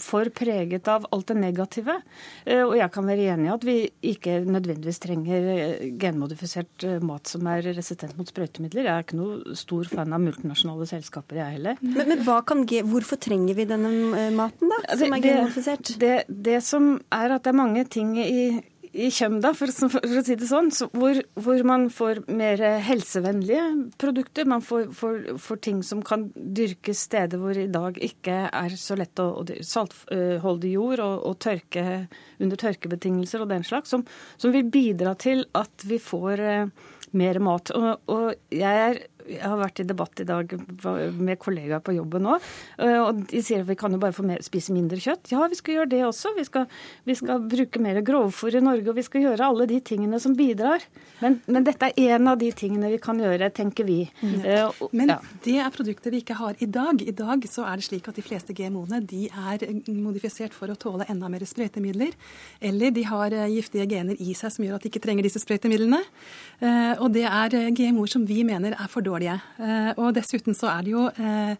[0.00, 1.96] for, preget av alt det negative.
[2.44, 3.76] Eh, og jeg kan være enig i at vi
[4.14, 8.88] ikke nødvendigvis trenger eh, genmodifisert eh, mat som er resistent mot sprøytemidler.
[8.88, 11.80] Jeg er ikke noe stor fan av multinasjonale selskaper, jeg heller.
[11.84, 15.94] Men, men kan, hvorfor trenger vi denne maten, da, som er genmodifisert?
[15.94, 18.46] Det, det, det som er at det er mange ting i
[18.94, 23.64] i Kjømda, for, for, å si det sånn, så hvor, hvor, man får mer helsevennlige
[24.00, 24.46] produkter.
[24.50, 28.98] Man får, får, får, ting som kan dyrkes steder hvor i dag ikke er så
[28.98, 31.84] lett å, å Saltholdig jord og, og, tørke
[32.42, 34.04] under tørkebetingelser og den slags, som,
[34.38, 37.74] som vil bidra til at vi får eh, mer mat.
[37.74, 40.50] Og, og jeg er jeg har vært i debatt i dag
[41.16, 42.44] med kollegaer på jobben òg.
[42.82, 45.30] Eh, og de sier at vi kan jo bare få mer, spise mindre kjøtt.
[45.32, 46.34] Ja, vi skal gjøre det også.
[46.36, 46.66] Vi skal,
[47.08, 50.36] vi skal bruke mer grovfôr i Norge, og vi skal gjøre alle de tingene som
[50.36, 50.84] bidrar.
[51.22, 54.02] Men, men dette er en av de tingene vi kan gjøre, tenker vi.
[54.44, 54.68] Ja.
[54.68, 55.14] Uh, men
[55.44, 57.00] det er produkter vi ikke har i dag.
[57.00, 60.78] I dag så er det slik at de fleste GMO-ene de er modifisert for å
[60.78, 62.12] tåle enda mer sprøytemidler.
[62.64, 65.40] Eller de har eh, giftige gener i seg som gjør at de ikke trenger disse
[65.42, 66.00] sprøytemidlene.
[67.02, 69.38] Og det er GMO-er som vi mener er for dårlige dårlige.
[69.62, 71.54] Eh, og dessuten så er det jo eh,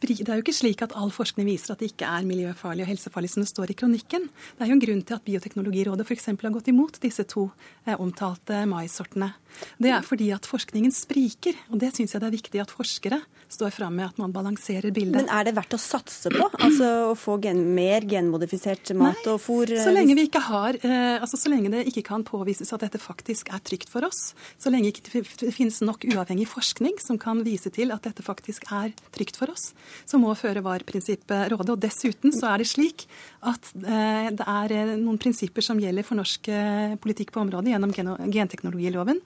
[0.00, 2.90] Det er jo ikke slik at all forskning viser at det ikke er miljøfarlig og
[2.90, 4.28] helsefarlig som det står i kronikken.
[4.56, 6.26] Det er jo en grunn til at Bioteknologirådet f.eks.
[6.32, 7.50] har gått imot disse to
[7.86, 9.32] eh, omtalte maissortene.
[9.78, 13.20] Det er fordi at forskningen spriker, og det syns jeg det er viktig at forskere
[13.48, 15.16] står fram med at man balanserer bildet.
[15.16, 16.48] Men er det verdt å satse på?
[16.64, 19.70] Altså å få gen mer genmodifisert mat Nei, og fôr?
[19.78, 23.00] Så lenge, vi ikke har, eh, altså så lenge det ikke kan påvises at dette
[23.02, 27.42] faktisk er trygt for oss, så lenge det ikke finnes nok uavhengig forskning som kan
[27.46, 29.72] vise til at dette faktisk er trygt for oss,
[30.08, 31.76] så må føre-var-prinsippet råde.
[31.76, 33.06] Og dessuten så er det slik
[33.44, 37.72] at eh, det er eh, noen prinsipper som gjelder for norsk eh, politikk på området
[37.72, 37.92] gjennom
[38.32, 39.20] genteknologiloven,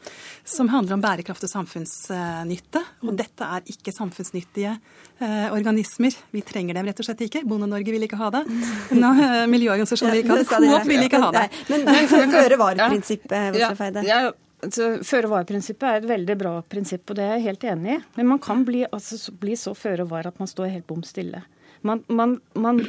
[0.47, 2.83] som handler om bærekraft og samfunnsnytte.
[3.07, 4.77] Og dette er ikke samfunnsnyttige
[5.51, 6.15] organismer.
[6.31, 7.43] Vi trenger dem rett og slett ikke.
[7.49, 8.45] Bonde-Norge vil ikke ha det.
[8.95, 9.11] No,
[9.51, 10.69] miljøorganisasjoner vil ikke ha det.
[10.69, 11.47] Coop vil ikke ha det.
[11.73, 12.07] Men, men
[12.37, 13.59] føre-var-prinsippet,
[14.07, 14.21] ja.
[14.59, 17.99] Altså, Føre-var-prinsippet er et veldig bra prinsipp, og det er jeg helt enig i.
[18.19, 21.45] Men man kan bli, altså, bli så føre-var at man står helt bom stille.
[21.83, 22.81] Man, man, man,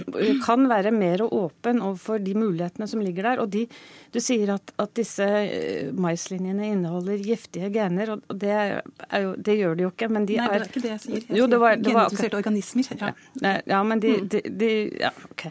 [0.46, 3.42] kan være mer åpen overfor de mulighetene som ligger der.
[3.44, 3.66] Og de,
[4.14, 8.56] du sier at, at disse eh, maislinjene inneholder giftige gener, og det,
[9.24, 10.10] jo, det, gjør de jo ikke.
[10.10, 11.26] Men de Nei, det er ikke det jeg sier.
[11.28, 12.92] Jeg jo, det var, det var, organismer.
[13.00, 13.14] Ja.
[13.44, 14.30] Ja, ja men de, mm.
[14.34, 15.48] de, de, Ja, OK.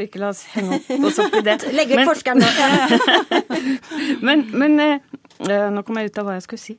[0.00, 1.60] Ikke la oss henge oss opp i det.
[1.78, 2.48] Legg vekk forskeren nå.
[4.26, 4.80] men, men
[5.40, 6.76] nå kom jeg ut av hva jeg skulle si.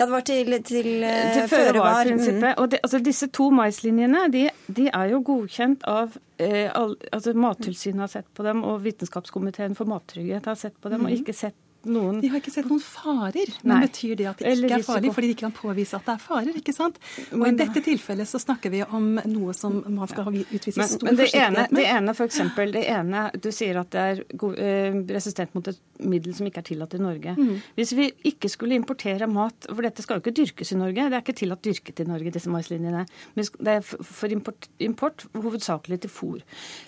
[0.00, 2.40] Ja, det var til, til, eh, til føre-var-prinsippet.
[2.40, 2.54] Mm.
[2.56, 4.46] Og det, altså, disse to maislinjene de,
[4.76, 9.76] de, er jo godkjent av eh, all, altså Mattilsynet har sett på dem, og Vitenskapskomiteen
[9.76, 11.10] for mattrygghet har sett på dem, mm.
[11.10, 11.58] og ikke sett
[11.88, 13.52] noen De har ikke sett noen farer.
[13.62, 13.86] Men Nei.
[13.86, 16.22] betyr det at det ikke er farlig fordi de ikke kan påvise at det er
[16.22, 16.58] farer?
[16.60, 16.98] ikke sant?
[17.32, 21.08] Og I dette tilfellet så snakker vi om noe som man skal utvise men, stor
[21.08, 21.78] men det forsiktighet med.
[21.80, 25.80] Det ene, for eksempel, det ene, Du sier at det er uh, resistent mot et
[26.00, 27.34] middel som ikke er tillatt i Norge.
[27.38, 27.56] Mm.
[27.78, 31.08] Hvis vi ikke skulle importere mat For dette skal jo ikke dyrkes i Norge.
[31.08, 33.06] Det er ikke tillatt dyrket i Norge, disse maislinjene.
[33.36, 36.44] Det er for import, import hovedsakelig til fôr.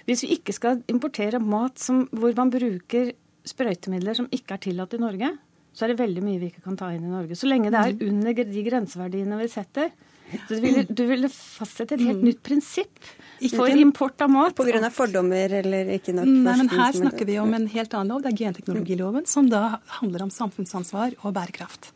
[0.09, 3.12] Hvis vi ikke skal importere mat som, hvor man bruker
[3.49, 5.32] sprøytemidler som ikke er tillatt i Norge,
[5.72, 7.36] så er det veldig mye vi ikke kan ta inn i Norge.
[7.38, 8.03] Så lenge det er mm.
[8.11, 9.93] under de grenseverdiene vi setter.
[10.32, 12.28] Så du ville, du ville fastsette et helt mm.
[12.30, 13.11] nytt prinsipp
[13.53, 14.57] for import av mat.
[14.57, 14.90] Pga.
[14.95, 18.22] fordommer eller ikke nok Nei, men Her snakker vi om en helt annen lov.
[18.24, 21.93] Det er genteknologiloven, som da handler om samfunnsansvar og bærekraft.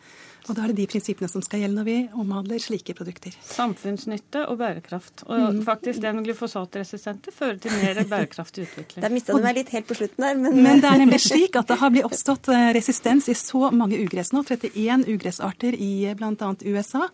[0.49, 3.35] Og da er det de prinsippene som skal gjelde når vi omhandler slike produkter.
[3.47, 5.25] Samfunnsnytte og bærekraft.
[5.27, 5.63] Og Mm.
[5.67, 9.03] faktisk den glyfosatresistente fører til mer bærekraftig utvikling.
[9.03, 11.57] Der mista du meg litt helt på slutten der, men Men det er nemlig slik
[11.57, 16.15] at det har blitt oppstått eh, resistens i så mange ugress nå, 31 ugressarter i
[16.15, 16.55] bl.a.
[16.65, 17.09] USA.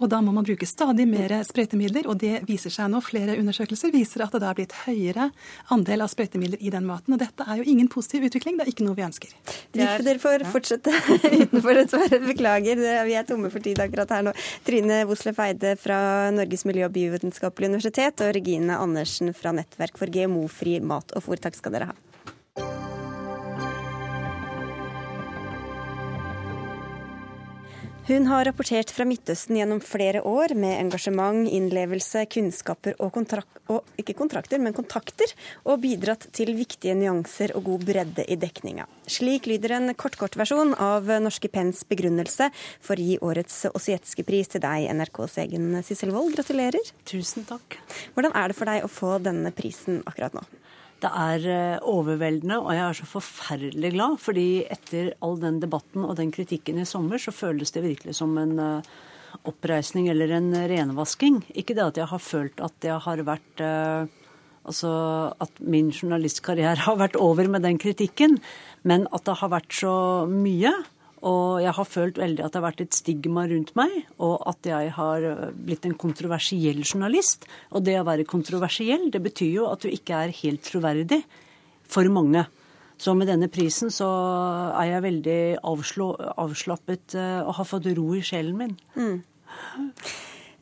[0.00, 3.00] Og da må man bruke stadig mer sprøytemidler, og det viser seg nå.
[3.02, 5.30] Flere undersøkelser viser at det da er blitt høyere
[5.70, 7.14] andel av sprøytemidler i den maten.
[7.14, 9.28] Og dette er jo ingen positiv utvikling, det er ikke noe vi ønsker.
[9.72, 10.90] Vi, dere får fortsette
[11.44, 12.20] utenfor dessverre.
[12.24, 14.32] Beklager, det- vi er tomme for tid akkurat her nå.
[14.64, 20.06] Trine Woslef Eide fra Norges miljø- og biovitenskapelige universitet og Regine Andersen fra Nettverk for
[20.06, 21.40] GMO-fri mat og fôr.
[21.40, 21.94] Takk skal dere ha.
[28.04, 33.86] Hun har rapportert fra Midtøsten gjennom flere år med engasjement, innlevelse, kunnskaper og, kontrakt, og
[33.96, 35.30] ikke kontrakter, men kontakter,
[35.64, 38.84] og bidratt til viktige nyanser og god bredde i dekninga.
[39.08, 42.50] Slik lyder en kort-kort-versjon av Norske Pens begrunnelse
[42.84, 46.36] for å gi årets Osietske pris til deg, NRKs egen Sissel Wold.
[46.36, 46.92] Gratulerer.
[47.08, 47.80] Tusen takk.
[48.12, 50.44] Hvordan er det for deg å få denne prisen akkurat nå?
[51.04, 54.16] Det er eh, overveldende, og jeg er så forferdelig glad.
[54.24, 58.32] fordi etter all den debatten og den kritikken i sommer, så føles det virkelig som
[58.40, 58.92] en eh,
[59.44, 61.42] oppreisning eller en renvasking.
[61.52, 64.20] Ikke det at jeg har følt at jeg har vært eh,
[64.64, 64.88] Altså
[65.44, 68.38] at min journalistkarriere har vært over med den kritikken,
[68.80, 70.72] men at det har vært så mye.
[71.24, 74.68] Og jeg har følt veldig at det har vært et stigma rundt meg, og at
[74.68, 75.24] jeg har
[75.56, 77.46] blitt en kontroversiell journalist.
[77.72, 81.22] Og det å være kontroversiell, det betyr jo at du ikke er helt troverdig
[81.88, 82.44] for mange.
[83.00, 84.08] Så med denne prisen så
[84.78, 88.76] er jeg veldig avslappet eh, og har fått ro i sjelen min.
[88.94, 89.18] Mm.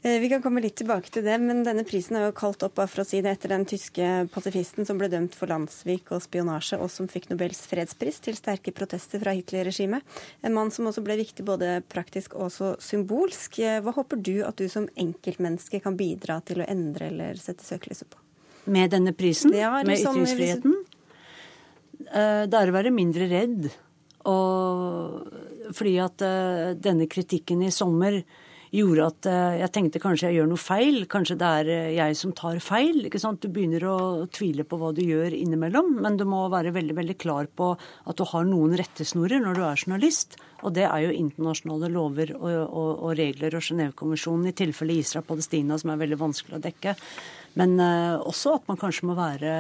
[0.05, 2.81] Eh, Vi kan komme litt tilbake til det, men denne prisen er jo kalt opp
[2.81, 6.79] for å si det, etter den tyske pasifisten som ble dømt for landssvik og spionasje,
[6.83, 10.03] og som fikk Nobels fredspris til sterke protester fra Hitler-regimet.
[10.43, 13.61] En mann som også ble viktig både praktisk og også symbolsk.
[13.63, 17.63] Eh, Hva håper du at du som enkeltmenneske kan bidra til å endre eller sette
[17.63, 18.19] søkelyset på?
[18.67, 20.75] Med denne prisen, Ja, med ytringsfriheten,
[22.11, 23.71] eh, det er å være mindre redd.
[24.27, 25.31] Og
[25.75, 28.23] fordi at eh, denne kritikken i sommer
[28.73, 31.03] gjorde at eh, jeg tenkte kanskje jeg gjør noe feil.
[31.11, 33.03] Kanskje det er eh, jeg som tar feil.
[33.07, 33.43] ikke sant?
[33.43, 33.97] Du begynner å
[34.33, 38.19] tvile på hva du gjør innimellom, men du må være veldig veldig klar på at
[38.19, 40.39] du har noen rettesnorer når du er journalist.
[40.63, 45.77] Og det er jo internasjonale lover og, og, og regler og Genévekonvensjonen, i tilfelle Israel-Palestina,
[45.81, 46.97] som er veldig vanskelig å dekke.
[47.61, 49.55] Men eh, også at man kanskje må være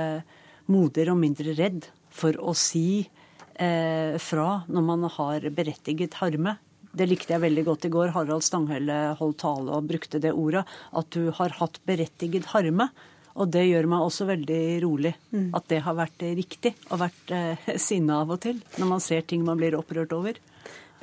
[0.72, 6.56] modigere og mindre redd for å si eh, fra når man har berettiget harme.
[6.92, 8.12] Det likte jeg veldig godt i går.
[8.12, 10.64] Harald Stanghelle holdt tale og brukte det ordet.
[10.92, 12.90] At du har hatt berettiget harme.
[13.32, 15.14] Og det gjør meg også veldig rolig.
[15.32, 15.50] Mm.
[15.56, 18.58] At det har vært eh, riktig og vært eh, sinne av og til.
[18.76, 20.36] Når man ser ting man blir opprørt over.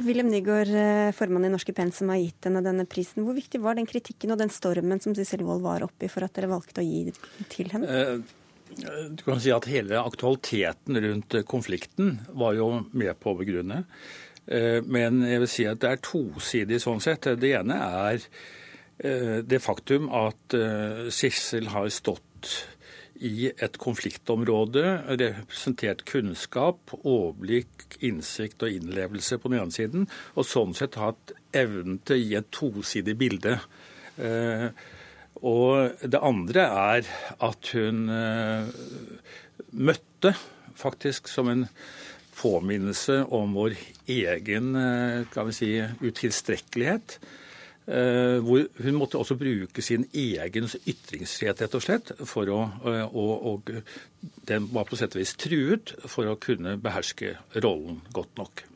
[0.05, 3.25] William Nygaard, eh, formann i Norske Penn, som har gitt henne denne prisen.
[3.25, 6.37] Hvor viktig var den kritikken og den stormen som Sissel Wold var oppi for at
[6.37, 7.09] dere valgte å gi
[7.51, 7.89] til henne?
[7.89, 8.35] Eh,
[8.69, 13.79] Du kan si at hele aktualiteten rundt konflikten var jo med på å begrunne.
[14.49, 17.29] Eh, Men jeg vil si at det er tosidig sånn sett.
[17.39, 18.25] Det ene er
[18.97, 22.55] eh, det faktum at eh, Sissel har stått
[23.19, 24.83] i et konfliktområde,
[25.19, 30.05] representert kunnskap, overblikk, innsikt og innlevelse på den ene siden,
[30.39, 33.57] og sånn sett hatt evnen til å gi et tosidig bilde.
[35.43, 37.11] Og det andre er
[37.43, 38.07] at hun
[39.75, 40.31] møtte
[40.79, 41.67] faktisk som en
[42.39, 43.75] påminnelse om vår
[44.09, 45.71] egen eh, kan vi si,
[46.01, 47.19] utilstrekkelighet.
[47.89, 53.05] Eh, hvor hun måtte også bruke sin egen ytringsfrihet, rett og slett, for å, eh,
[53.07, 53.71] og, og
[54.49, 58.68] den var på sett og vis truet for å kunne beherske rollen godt nok.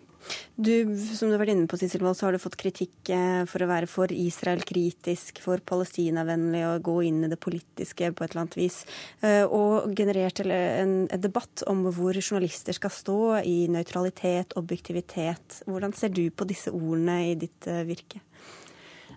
[0.56, 0.74] Du,
[1.18, 3.64] som du har vært inne på, Sissel Wold, så har du fått kritikk eh, for
[3.64, 8.44] å være for Israel-kritisk, for Palestina-vennlig og gå inn i det politiske på et eller
[8.46, 8.84] annet vis.
[9.26, 13.20] Eh, Og generert en, en debatt om hvor journalister skal stå
[13.50, 15.64] i nøytralitet, objektivitet.
[15.68, 18.24] Hvordan ser du på disse ordene i ditt eh, virke?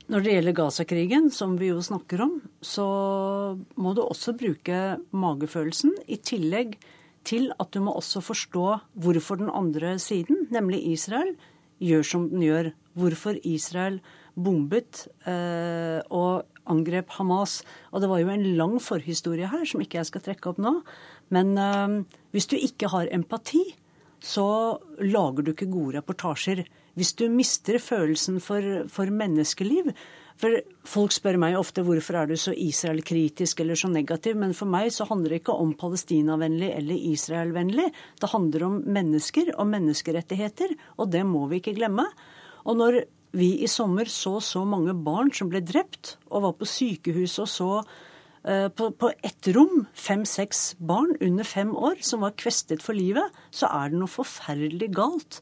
[0.07, 2.87] Når det gjelder Gaza-krigen, som vi jo snakker om, så
[3.75, 6.77] må du også bruke magefølelsen, i tillegg
[7.27, 11.35] til at du må også forstå hvorfor den andre siden, nemlig Israel,
[11.83, 12.71] gjør som den gjør.
[12.97, 13.99] Hvorfor Israel
[14.37, 17.61] bombet eh, og angrep Hamas.
[17.93, 20.79] Og det var jo en lang forhistorie her som ikke jeg skal trekke opp nå.
[21.35, 21.99] Men eh,
[22.33, 23.65] hvis du ikke har empati,
[24.23, 26.65] så lager du ikke gode reportasjer.
[26.97, 29.93] Hvis du mister følelsen for, for menneskeliv
[30.37, 34.69] For folk spør meg ofte hvorfor er du så Israel-kritisk eller så negativ, men for
[34.69, 37.87] meg så handler det ikke om Palestina-vennlig eller Israel-vennlig.
[38.21, 42.05] Det handler om mennesker og menneskerettigheter, og det må vi ikke glemme.
[42.69, 43.01] Og når
[43.37, 47.51] vi i sommer så så mange barn som ble drept, og var på sykehuset og
[47.53, 47.71] så
[48.45, 53.73] eh, på ett rom fem-seks barn under fem år som var kvestet for livet, så
[53.73, 55.41] er det noe forferdelig galt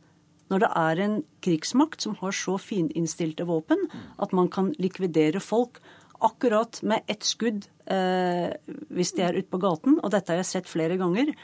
[0.54, 3.88] når det er en krigsmakt som har så fininnstilte våpen
[4.22, 5.82] at man kan likvidere folk
[6.24, 8.54] akkurat med ett skudd eh,
[8.94, 9.98] hvis de er ute på gaten.
[10.00, 11.34] Og dette har jeg sett flere ganger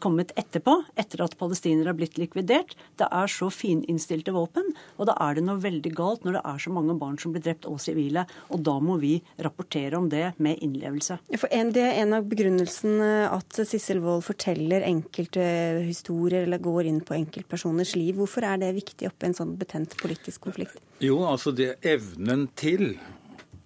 [0.00, 2.74] kommet etterpå, etter at palestinere har blitt likvidert.
[2.96, 6.62] Det er så fininnstilte våpen, og da er det noe veldig galt når det er
[6.64, 8.24] så mange barn som blir drept og sivile.
[8.54, 9.14] Og da må vi
[9.44, 11.18] rapportere om det med innlevelse.
[11.36, 15.44] For en, det er en av begrunnelsene at Sissel Wold forteller enkelte
[15.84, 18.16] historier eller går inn på enkeltpersoners liv.
[18.20, 20.80] Hvorfor er det viktig oppe i en sånn betent politisk konflikt?
[21.04, 22.94] Jo, altså det evnen til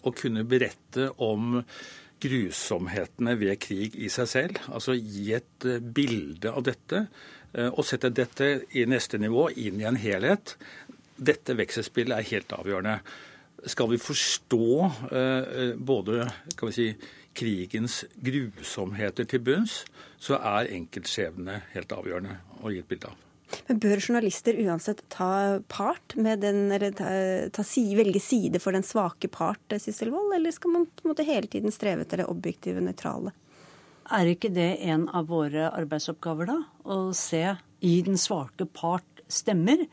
[0.07, 1.61] å kunne berette om
[2.21, 4.61] grusomhetene ved krig i seg selv.
[4.73, 9.81] Altså gi et eh, bilde av dette eh, og sette dette i neste nivå, inn
[9.81, 10.57] i en helhet.
[11.17, 12.99] Dette vekselspillet er helt avgjørende.
[13.69, 14.69] Skal vi forstå
[15.13, 16.91] eh, både kan vi si,
[17.37, 19.85] krigens grusomheter til bunns,
[20.21, 23.30] så er enkeltskjebnene helt avgjørende å gi et bilde av.
[23.69, 27.11] Men bør journalister uansett ta part med den, eller ta,
[27.55, 27.65] ta
[27.97, 31.27] velge side for den svake part, eh, Sissel Wold, eller skal man på en måte
[31.27, 33.35] hele tiden streve etter det objektive, nøytrale?
[34.11, 36.59] Er ikke det en av våre arbeidsoppgaver, da?
[36.85, 37.45] Å se
[37.87, 39.87] i den svake part stemmer?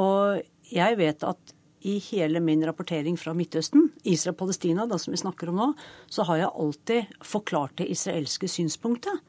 [0.00, 0.40] Og
[0.72, 1.54] jeg vet at
[1.86, 5.68] i hele min rapportering fra Midtøsten, Israel-Palestina, som vi snakker om nå,
[6.10, 9.22] så har jeg alltid forklart det israelske synspunktet.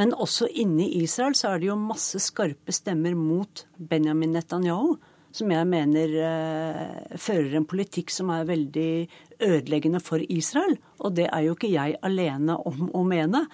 [0.00, 4.96] Men også inne i Israel så er det jo masse skarpe stemmer mot Benjamin Netanyahu,
[5.34, 8.90] som jeg mener eh, fører en politikk som er veldig
[9.42, 10.76] ødeleggende for Israel.
[11.02, 13.44] Og det er jo ikke jeg alene om å mene.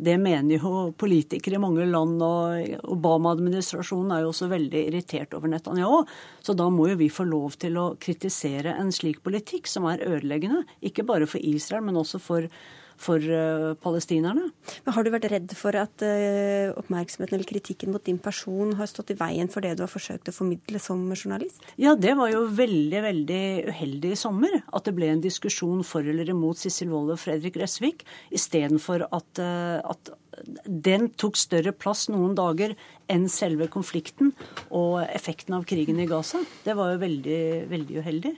[0.00, 5.52] Det mener jo politikere i mange land, og Obama-administrasjonen er jo også veldig irritert over
[5.52, 6.06] Netanyahu.
[6.40, 10.04] Så da må jo vi få lov til å kritisere en slik politikk som er
[10.06, 10.64] ødeleggende.
[10.80, 12.48] Ikke bare for Israel, men også for
[13.00, 14.50] for uh, palestinerne.
[14.84, 18.90] Men Har du vært redd for at uh, oppmerksomheten eller kritikken mot din person har
[18.90, 21.64] stått i veien for det du har forsøkt å formidle som journalist?
[21.80, 23.42] Ja, det var jo veldig, veldig
[23.72, 24.60] uheldig i sommer.
[24.76, 28.04] At det ble en diskusjon for eller imot Sissel Wold og Fredrik Gressvik,
[28.36, 30.14] istedenfor at, uh, at
[30.64, 32.74] den tok større plass noen dager
[33.10, 34.30] enn selve konflikten
[34.70, 36.40] og effekten av krigen i Gaza.
[36.64, 38.32] Det var jo veldig, veldig uheldig.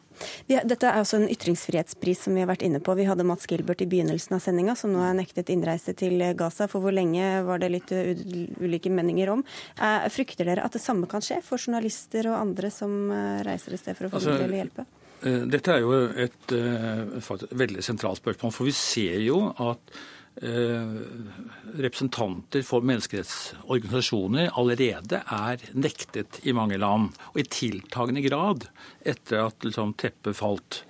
[0.50, 2.94] Ja, dette er også en ytringsfrihetspris som vi har vært inne på.
[2.96, 6.68] Vi hadde Mats Gilbert i begynnelsen av sendinga, som nå er nektet innreise til Gaza.
[6.72, 9.44] For hvor lenge var det litt ulike meninger om.
[9.76, 13.76] Eh, frykter dere at det samme kan skje for journalister og andre som eh, reiser
[13.76, 14.88] et sted for å formidle altså, eller hjelpe?
[15.22, 18.56] Eh, dette er jo et, et veldig sentralt spørsmål.
[18.56, 19.94] For vi ser jo at
[20.40, 28.64] representanter for menneskerettsorganisasjoner allerede er nektet i mange land, og i tiltagende grad
[29.04, 30.80] etter at liksom, teppet falt.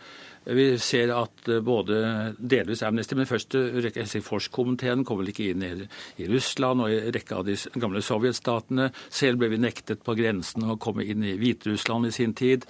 [0.43, 1.99] Vi ser at eh, både
[2.39, 5.71] delvis Amnesty, men først eh, Helsingforskomiteen kom vel ikke inn i,
[6.19, 8.89] i, Russland og i rekke av de gamle sovjetstatene.
[9.07, 12.67] Selv ble vi nektet på grensen å komme inn i Hviterussland i sin tid.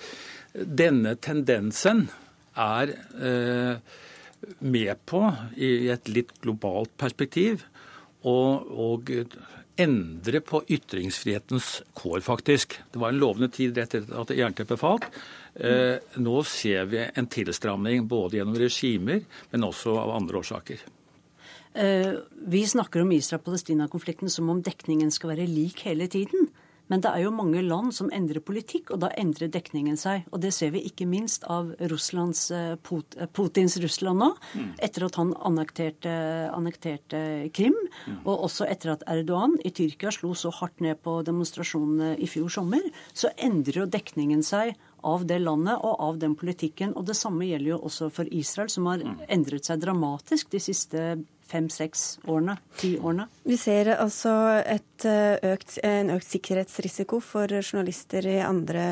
[0.52, 2.10] Denne tendensen
[2.60, 3.80] er eh,
[4.58, 5.24] med på,
[5.56, 7.64] i et litt globalt perspektiv,
[8.22, 8.38] å
[9.82, 12.76] endre på ytringsfrihetens kår, faktisk.
[12.92, 15.06] Det var en lovende tid rett etter at jernteppet falt.
[15.54, 20.84] Eh, nå ser vi en tilstramning både gjennom regimer, men også av andre årsaker.
[21.72, 22.12] Eh,
[22.46, 26.50] vi snakker om Israel-Palestina-konflikten som om dekningen skal være lik hele tiden.
[26.90, 30.26] Men det er jo mange land som endrer politikk, og da endrer dekningen seg.
[30.32, 34.70] Og det ser vi ikke minst av Russlands, eh, eh, Putins Russland nå, mm.
[34.86, 36.14] etter at han annekterte,
[36.52, 37.22] annekterte
[37.54, 37.76] Krim.
[38.06, 38.22] Mm.
[38.26, 42.52] Og også etter at Erdogan i Tyrkia slo så hardt ned på demonstrasjonene i fjor
[42.52, 46.92] sommer, så endrer jo dekningen seg av det landet og av den politikken.
[46.98, 49.24] Og det samme gjelder jo også for Israel, som har mm.
[49.32, 51.06] endret seg dramatisk de siste
[51.52, 53.28] fem-seks årene, ti årene.
[53.44, 54.30] Vi ser altså
[54.60, 58.84] et eh, økt, en økt sikkerhetsrisiko for journalister i andre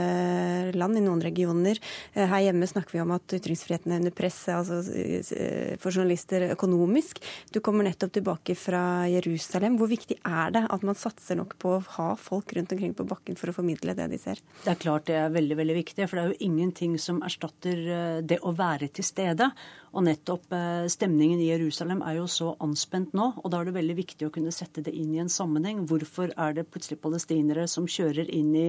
[0.74, 1.80] land, i noen regioner.
[2.14, 6.48] Eh, her hjemme snakker vi om at ytringsfriheten er under press altså eh, for journalister
[6.50, 7.22] økonomisk.
[7.54, 9.78] Du kommer nettopp tilbake fra Jerusalem.
[9.80, 13.06] Hvor viktig er det at man satser nok på å ha folk rundt omkring på
[13.08, 14.42] bakken for å formidle det de ser?
[14.64, 16.08] Det er klart det er veldig, veldig viktig.
[16.10, 17.86] For det er jo ingenting som erstatter
[18.26, 19.52] det å være til stede.
[19.94, 20.52] Og nettopp
[20.90, 24.32] stemningen i Jerusalem er jo så anspent nå, og da er det veldig viktig å
[24.34, 25.84] kunne sette det inn i en sammenheng.
[25.88, 28.66] Hvorfor er det plutselig palestinere som kjører inn i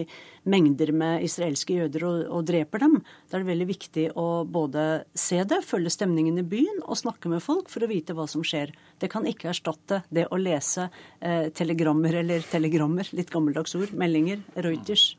[0.50, 2.98] mengder med israelske jøder og, og dreper dem?
[3.30, 7.32] Da er det veldig viktig å både se det, følge stemningen i byen og snakke
[7.32, 8.74] med folk for å vite hva som skjer.
[9.02, 14.44] Det kan ikke erstatte det å lese eh, telegrammer eller telegrammer, litt gammeldags ord, meldinger,
[14.62, 15.16] Reuters.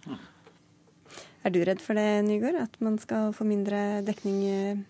[1.43, 2.61] Er du redd for det, Nygaard?
[2.69, 4.87] At man skal få mindre dekning eh,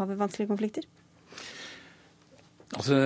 [0.00, 0.88] av vanskelige konflikter?
[2.78, 2.96] Altså,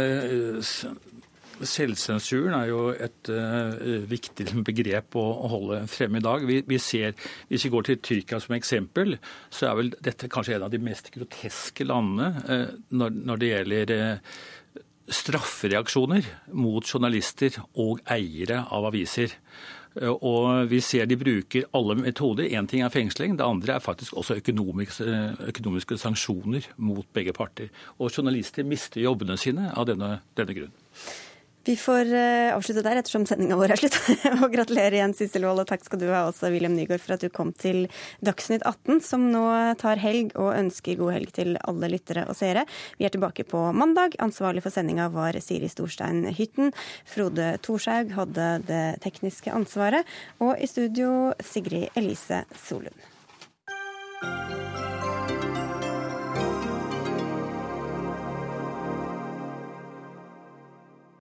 [1.64, 6.42] Selvsensuren er jo et uh, viktig begrep å, å, holde fremme i dag.
[6.48, 7.14] Vi, vi, ser,
[7.48, 9.16] Hvis vi går til Tyrkia som eksempel,
[9.54, 13.52] så er vel dette kanskje en av de mest groteske landene uh, når, når, det
[13.52, 14.34] gjelder uh,
[15.14, 16.26] straffereaksjoner
[16.58, 19.36] mot journalister og eiere av aviser.
[20.02, 22.48] Og vi ser de bruker alle metoder.
[22.50, 25.04] Én ting er fengsling, det andre er faktisk også økonomiske,
[25.52, 27.70] økonomiske sanksjoner mot begge parter.
[27.98, 30.74] Og journalister mister jobbene sine av denne, denne grunn.
[31.64, 33.96] Vi får uh, avslutte der ettersom sendinga vår er slutt.
[34.44, 37.24] og gratulerer igjen, Sissel Wold, og takk skal du ha også, William Nygaard, for at
[37.24, 37.86] du kom til
[38.24, 39.44] Dagsnytt 18, som nå
[39.80, 42.66] tar helg, og ønsker god helg til alle lyttere og seere.
[43.00, 44.18] Vi er tilbake på mandag.
[44.24, 46.74] Ansvarlig for sendinga var Siri Storstein Hytten.
[47.08, 50.04] Frode Thorshaug hadde det tekniske ansvaret,
[50.44, 53.10] og i studio Sigrid Elise Solund.